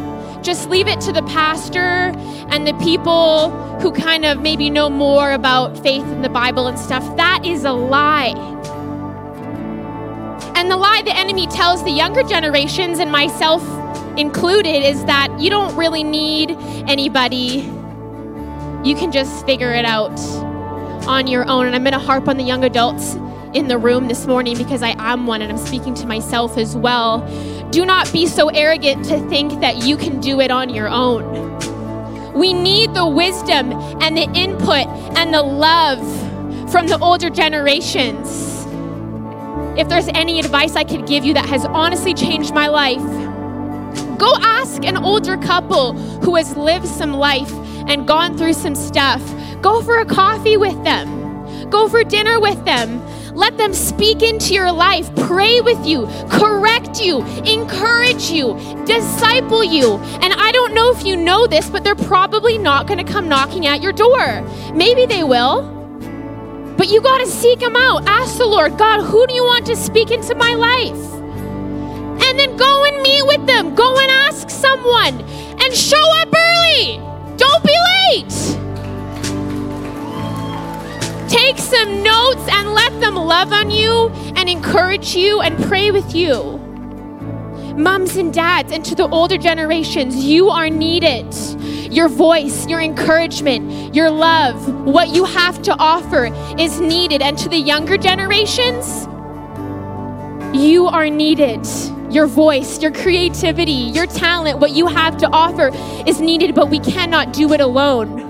Just 0.46 0.68
leave 0.68 0.86
it 0.86 1.00
to 1.00 1.10
the 1.10 1.22
pastor 1.22 2.12
and 2.50 2.68
the 2.68 2.74
people 2.74 3.50
who 3.80 3.90
kind 3.90 4.24
of 4.24 4.40
maybe 4.40 4.70
know 4.70 4.88
more 4.88 5.32
about 5.32 5.76
faith 5.82 6.04
and 6.04 6.24
the 6.24 6.28
Bible 6.28 6.68
and 6.68 6.78
stuff. 6.78 7.02
That 7.16 7.44
is 7.44 7.64
a 7.64 7.72
lie. 7.72 8.28
And 10.54 10.70
the 10.70 10.76
lie 10.76 11.02
the 11.02 11.16
enemy 11.16 11.48
tells 11.48 11.82
the 11.82 11.90
younger 11.90 12.22
generations, 12.22 13.00
and 13.00 13.10
myself 13.10 13.60
included, 14.16 14.84
is 14.84 15.04
that 15.06 15.36
you 15.40 15.50
don't 15.50 15.74
really 15.76 16.04
need 16.04 16.52
anybody. 16.86 17.68
You 18.84 18.94
can 18.94 19.10
just 19.10 19.44
figure 19.46 19.72
it 19.72 19.84
out 19.84 20.16
on 21.08 21.26
your 21.26 21.44
own. 21.50 21.66
And 21.66 21.74
I'm 21.74 21.82
going 21.82 21.92
to 21.92 21.98
harp 21.98 22.28
on 22.28 22.36
the 22.36 22.44
young 22.44 22.62
adults 22.62 23.16
in 23.52 23.66
the 23.66 23.78
room 23.78 24.06
this 24.06 24.26
morning 24.26 24.56
because 24.56 24.82
I 24.82 24.94
am 24.98 25.26
one 25.26 25.42
and 25.42 25.50
I'm 25.50 25.58
speaking 25.58 25.94
to 25.94 26.06
myself 26.06 26.56
as 26.56 26.76
well. 26.76 27.26
Do 27.70 27.84
not 27.84 28.10
be 28.12 28.26
so 28.26 28.48
arrogant 28.48 29.04
to 29.06 29.18
think 29.28 29.60
that 29.60 29.84
you 29.84 29.96
can 29.96 30.20
do 30.20 30.40
it 30.40 30.50
on 30.50 30.70
your 30.70 30.88
own. 30.88 31.56
We 32.32 32.52
need 32.52 32.94
the 32.94 33.06
wisdom 33.06 33.72
and 34.02 34.16
the 34.16 34.30
input 34.34 34.86
and 35.16 35.32
the 35.32 35.42
love 35.42 36.00
from 36.70 36.86
the 36.86 36.98
older 36.98 37.30
generations. 37.30 38.66
If 39.78 39.88
there's 39.88 40.08
any 40.08 40.38
advice 40.38 40.76
I 40.76 40.84
could 40.84 41.06
give 41.06 41.24
you 41.24 41.34
that 41.34 41.46
has 41.46 41.64
honestly 41.66 42.14
changed 42.14 42.54
my 42.54 42.68
life, 42.68 43.02
go 44.18 44.32
ask 44.40 44.84
an 44.84 44.96
older 44.96 45.36
couple 45.36 45.92
who 46.20 46.36
has 46.36 46.56
lived 46.56 46.86
some 46.86 47.12
life 47.12 47.52
and 47.88 48.06
gone 48.06 48.36
through 48.38 48.54
some 48.54 48.74
stuff. 48.74 49.22
Go 49.60 49.82
for 49.82 49.98
a 49.98 50.06
coffee 50.06 50.56
with 50.56 50.82
them, 50.84 51.68
go 51.70 51.88
for 51.88 52.04
dinner 52.04 52.40
with 52.40 52.64
them. 52.64 53.00
Let 53.36 53.58
them 53.58 53.74
speak 53.74 54.22
into 54.22 54.54
your 54.54 54.72
life, 54.72 55.14
pray 55.14 55.60
with 55.60 55.86
you, 55.86 56.06
correct 56.30 57.02
you, 57.02 57.22
encourage 57.44 58.30
you, 58.30 58.54
disciple 58.86 59.62
you. 59.62 59.96
And 60.22 60.32
I 60.32 60.50
don't 60.52 60.72
know 60.72 60.90
if 60.90 61.04
you 61.04 61.16
know 61.16 61.46
this, 61.46 61.68
but 61.68 61.84
they're 61.84 61.94
probably 61.94 62.56
not 62.56 62.86
going 62.86 63.04
to 63.04 63.12
come 63.12 63.28
knocking 63.28 63.66
at 63.66 63.82
your 63.82 63.92
door. 63.92 64.40
Maybe 64.74 65.04
they 65.04 65.22
will. 65.22 65.70
But 66.78 66.88
you 66.88 67.02
got 67.02 67.18
to 67.18 67.26
seek 67.26 67.58
them 67.58 67.76
out. 67.76 68.06
Ask 68.06 68.38
the 68.38 68.46
Lord, 68.46 68.78
God, 68.78 69.02
who 69.02 69.26
do 69.26 69.34
you 69.34 69.44
want 69.44 69.66
to 69.66 69.76
speak 69.76 70.10
into 70.10 70.34
my 70.34 70.54
life? 70.54 71.12
And 72.24 72.38
then 72.38 72.56
go 72.56 72.84
and 72.86 73.02
meet 73.02 73.26
with 73.26 73.46
them. 73.46 73.74
Go 73.74 73.98
and 73.98 74.10
ask 74.10 74.48
someone 74.48 75.20
and 75.60 75.74
show 75.74 76.02
up 76.22 76.34
early. 76.34 76.96
Don't 77.36 77.62
be 77.62 77.76
late. 78.14 78.65
Take 81.28 81.58
some 81.58 82.02
notes 82.02 82.46
and 82.48 82.72
let 82.72 83.00
them 83.00 83.16
love 83.16 83.52
on 83.52 83.70
you 83.70 84.08
and 84.36 84.48
encourage 84.48 85.14
you 85.14 85.40
and 85.40 85.58
pray 85.64 85.90
with 85.90 86.14
you. 86.14 86.58
Moms 87.76 88.16
and 88.16 88.32
dads, 88.32 88.72
and 88.72 88.84
to 88.84 88.94
the 88.94 89.08
older 89.08 89.36
generations, 89.36 90.16
you 90.16 90.48
are 90.48 90.70
needed. 90.70 91.34
Your 91.92 92.08
voice, 92.08 92.66
your 92.66 92.80
encouragement, 92.80 93.94
your 93.94 94.08
love, 94.08 94.86
what 94.86 95.08
you 95.08 95.24
have 95.24 95.60
to 95.62 95.76
offer 95.78 96.30
is 96.58 96.80
needed. 96.80 97.22
And 97.22 97.36
to 97.38 97.48
the 97.48 97.58
younger 97.58 97.98
generations, 97.98 99.06
you 100.56 100.86
are 100.86 101.10
needed. 101.10 101.66
Your 102.10 102.26
voice, 102.26 102.80
your 102.80 102.92
creativity, 102.92 103.72
your 103.72 104.06
talent, 104.06 104.58
what 104.58 104.70
you 104.70 104.86
have 104.86 105.16
to 105.18 105.28
offer 105.28 105.70
is 106.08 106.20
needed, 106.20 106.54
but 106.54 106.70
we 106.70 106.78
cannot 106.78 107.32
do 107.32 107.52
it 107.52 107.60
alone. 107.60 108.20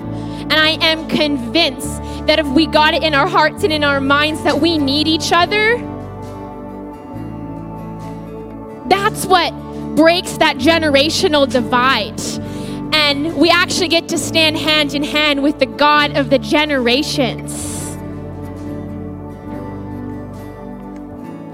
And 0.42 0.54
I 0.54 0.78
am 0.80 1.06
convinced 1.08 2.02
that 2.26 2.38
if 2.38 2.46
we 2.48 2.66
got 2.66 2.94
it 2.94 3.02
in 3.02 3.14
our 3.14 3.28
hearts 3.28 3.62
and 3.62 3.72
in 3.72 3.84
our 3.84 4.00
minds 4.00 4.42
that 4.42 4.60
we 4.60 4.78
need 4.78 5.06
each 5.06 5.32
other, 5.32 5.76
that's 8.88 9.26
what 9.26 9.52
breaks 9.96 10.36
that 10.38 10.56
generational 10.58 11.50
divide. 11.50 12.20
And 12.94 13.36
we 13.36 13.50
actually 13.50 13.88
get 13.88 14.08
to 14.08 14.18
stand 14.18 14.56
hand 14.56 14.94
in 14.94 15.02
hand 15.02 15.42
with 15.42 15.58
the 15.58 15.66
God 15.66 16.16
of 16.16 16.30
the 16.30 16.38
generations. 16.38 17.52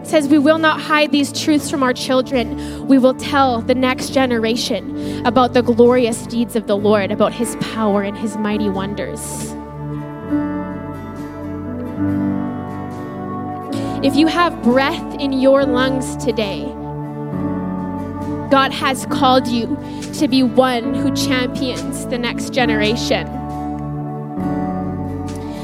Says 0.08 0.28
we 0.28 0.38
will 0.38 0.58
not 0.58 0.80
hide 0.80 1.10
these 1.10 1.32
truths 1.32 1.70
from 1.70 1.82
our 1.82 1.94
children. 1.94 2.86
We 2.86 2.98
will 2.98 3.14
tell 3.14 3.62
the 3.62 3.74
next 3.74 4.10
generation 4.10 5.24
about 5.26 5.54
the 5.54 5.62
glorious 5.62 6.26
deeds 6.26 6.54
of 6.54 6.66
the 6.66 6.76
Lord, 6.76 7.10
about 7.10 7.32
his 7.32 7.56
power 7.60 8.02
and 8.02 8.16
his 8.16 8.36
mighty 8.36 8.68
wonders. 8.68 9.54
If 14.02 14.16
you 14.16 14.26
have 14.26 14.60
breath 14.64 15.14
in 15.20 15.32
your 15.32 15.64
lungs 15.64 16.16
today, 16.16 16.64
God 18.50 18.72
has 18.72 19.06
called 19.06 19.46
you 19.46 19.78
to 20.14 20.26
be 20.26 20.42
one 20.42 20.92
who 20.92 21.14
champions 21.14 22.04
the 22.06 22.18
next 22.18 22.52
generation. 22.52 23.28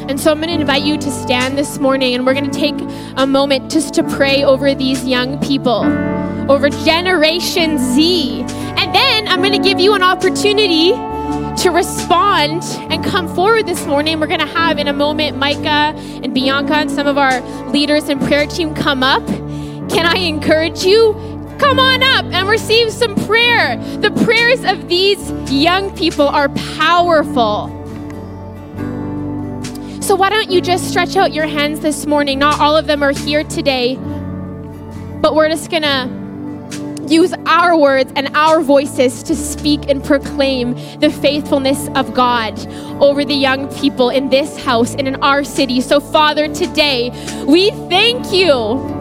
And 0.09 0.21
so 0.21 0.31
I'm 0.31 0.37
going 0.37 0.55
to 0.55 0.61
invite 0.61 0.85
you 0.85 0.97
to 0.99 1.11
stand 1.11 1.59
this 1.59 1.81
morning 1.81 2.15
and 2.15 2.25
we're 2.25 2.33
going 2.33 2.49
to 2.49 2.57
take 2.57 2.77
a 3.17 3.27
moment 3.27 3.73
just 3.73 3.93
to 3.95 4.05
pray 4.05 4.45
over 4.45 4.73
these 4.73 5.05
young 5.05 5.41
people, 5.41 5.83
over 6.49 6.71
Generation 6.71 7.77
Z. 7.77 8.43
And 8.43 8.95
then 8.95 9.27
I'm 9.27 9.41
going 9.41 9.61
to 9.61 9.69
give 9.69 9.81
you 9.81 9.95
an 9.95 10.05
opportunity 10.05 10.93
to 11.59 11.71
respond 11.71 12.63
and 12.91 13.05
come 13.05 13.27
forward 13.35 13.67
this 13.67 13.85
morning. 13.87 14.21
We're 14.21 14.29
going 14.29 14.41
to 14.41 14.47
have 14.47 14.79
in 14.79 14.87
a 14.87 14.93
moment 14.93 15.37
Micah 15.37 15.93
and 16.23 16.33
Bianca 16.33 16.75
and 16.75 16.91
some 16.91 17.07
of 17.07 17.19
our 17.19 17.41
leaders 17.71 18.09
and 18.09 18.21
prayer 18.21 18.47
team 18.47 18.75
come 18.75 19.03
up. 19.03 19.27
Can 19.91 20.07
I 20.07 20.19
encourage 20.19 20.85
you? 20.85 21.15
Come 21.59 21.81
on 21.81 22.03
up 22.03 22.27
and 22.27 22.49
receive 22.49 22.93
some 22.93 23.17
prayer. 23.27 23.77
The 23.97 24.13
prayers 24.25 24.65
of 24.65 24.89
these 24.89 25.31
young 25.51 25.95
people 25.97 26.29
are 26.29 26.49
powerful. 26.77 27.75
So, 30.01 30.15
why 30.15 30.31
don't 30.31 30.51
you 30.51 30.61
just 30.61 30.89
stretch 30.89 31.17
out 31.17 31.33
your 31.35 31.47
hands 31.47 31.81
this 31.81 32.07
morning? 32.07 32.39
Not 32.39 32.61
all 32.61 32.77
of 32.77 32.87
them 32.87 33.03
are 33.03 33.13
here 33.13 33.43
today, 33.43 33.97
but 35.21 35.35
we're 35.35 35.49
just 35.49 35.71
going 35.71 35.83
to 35.83 36.28
use 37.11 37.33
our 37.47 37.77
words 37.77 38.13
and 38.17 38.29
our 38.37 38.61
voices 38.61 39.23
to 39.25 39.35
speak 39.35 39.89
and 39.89 40.05
proclaim 40.05 40.75
the 41.01 41.11
faithfulness 41.11 41.89
of 41.95 42.15
God 42.15 42.59
over 43.03 43.25
the 43.25 43.35
young 43.35 43.73
people 43.77 44.11
in 44.11 44.29
this 44.29 44.63
house 44.63 44.95
and 44.95 45.09
in 45.09 45.17
our 45.17 45.45
city. 45.45 45.81
So, 45.81 46.01
Father, 46.01 46.53
today 46.53 47.11
we 47.47 47.71
thank 47.89 48.33
you 48.33 48.99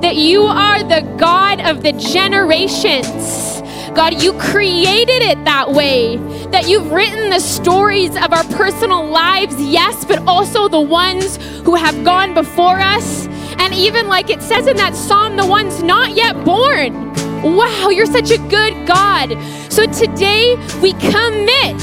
that 0.00 0.16
you 0.16 0.42
are 0.42 0.82
the 0.82 1.00
God 1.18 1.60
of 1.60 1.82
the 1.82 1.92
generations. 1.92 3.62
God, 3.94 4.20
you 4.22 4.32
created 4.34 5.22
it 5.22 5.44
that 5.44 5.70
way. 5.70 6.16
That 6.48 6.68
you've 6.68 6.90
written 6.90 7.30
the 7.30 7.38
stories 7.38 8.16
of 8.16 8.32
our 8.32 8.44
personal 8.44 9.06
lives, 9.06 9.54
yes, 9.60 10.04
but 10.04 10.18
also 10.26 10.68
the 10.68 10.80
ones 10.80 11.36
who 11.64 11.74
have 11.74 12.04
gone 12.04 12.34
before 12.34 12.80
us. 12.80 13.26
And 13.58 13.72
even 13.72 14.08
like 14.08 14.30
it 14.30 14.42
says 14.42 14.66
in 14.66 14.76
that 14.76 14.94
psalm, 14.94 15.36
the 15.36 15.46
ones 15.46 15.82
not 15.82 16.10
yet 16.10 16.44
born. 16.44 17.03
Wow, 17.44 17.90
you're 17.90 18.06
such 18.06 18.30
a 18.30 18.38
good 18.38 18.86
God. 18.86 19.36
So 19.70 19.84
today 19.84 20.56
we 20.80 20.94
commit 20.94 21.78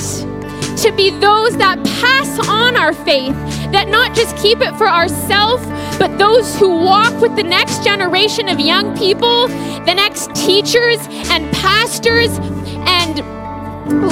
to 0.79 0.91
be 0.97 1.11
those 1.11 1.55
that 1.57 1.77
pass 2.01 2.49
on 2.49 2.75
our 2.75 2.93
faith, 2.93 3.35
that 3.71 3.87
not 3.87 4.15
just 4.15 4.35
keep 4.37 4.59
it 4.61 4.75
for 4.75 4.89
ourselves, 4.89 5.63
but 5.99 6.17
those 6.17 6.57
who 6.57 6.69
walk 6.69 7.13
with 7.21 7.35
the 7.35 7.43
next 7.43 7.83
generation 7.83 8.49
of 8.49 8.59
young 8.59 8.97
people, 8.97 9.49
the 9.85 9.93
next 9.93 10.33
teachers 10.33 10.97
and 11.29 11.53
pastors 11.53 12.39
and 12.87 13.19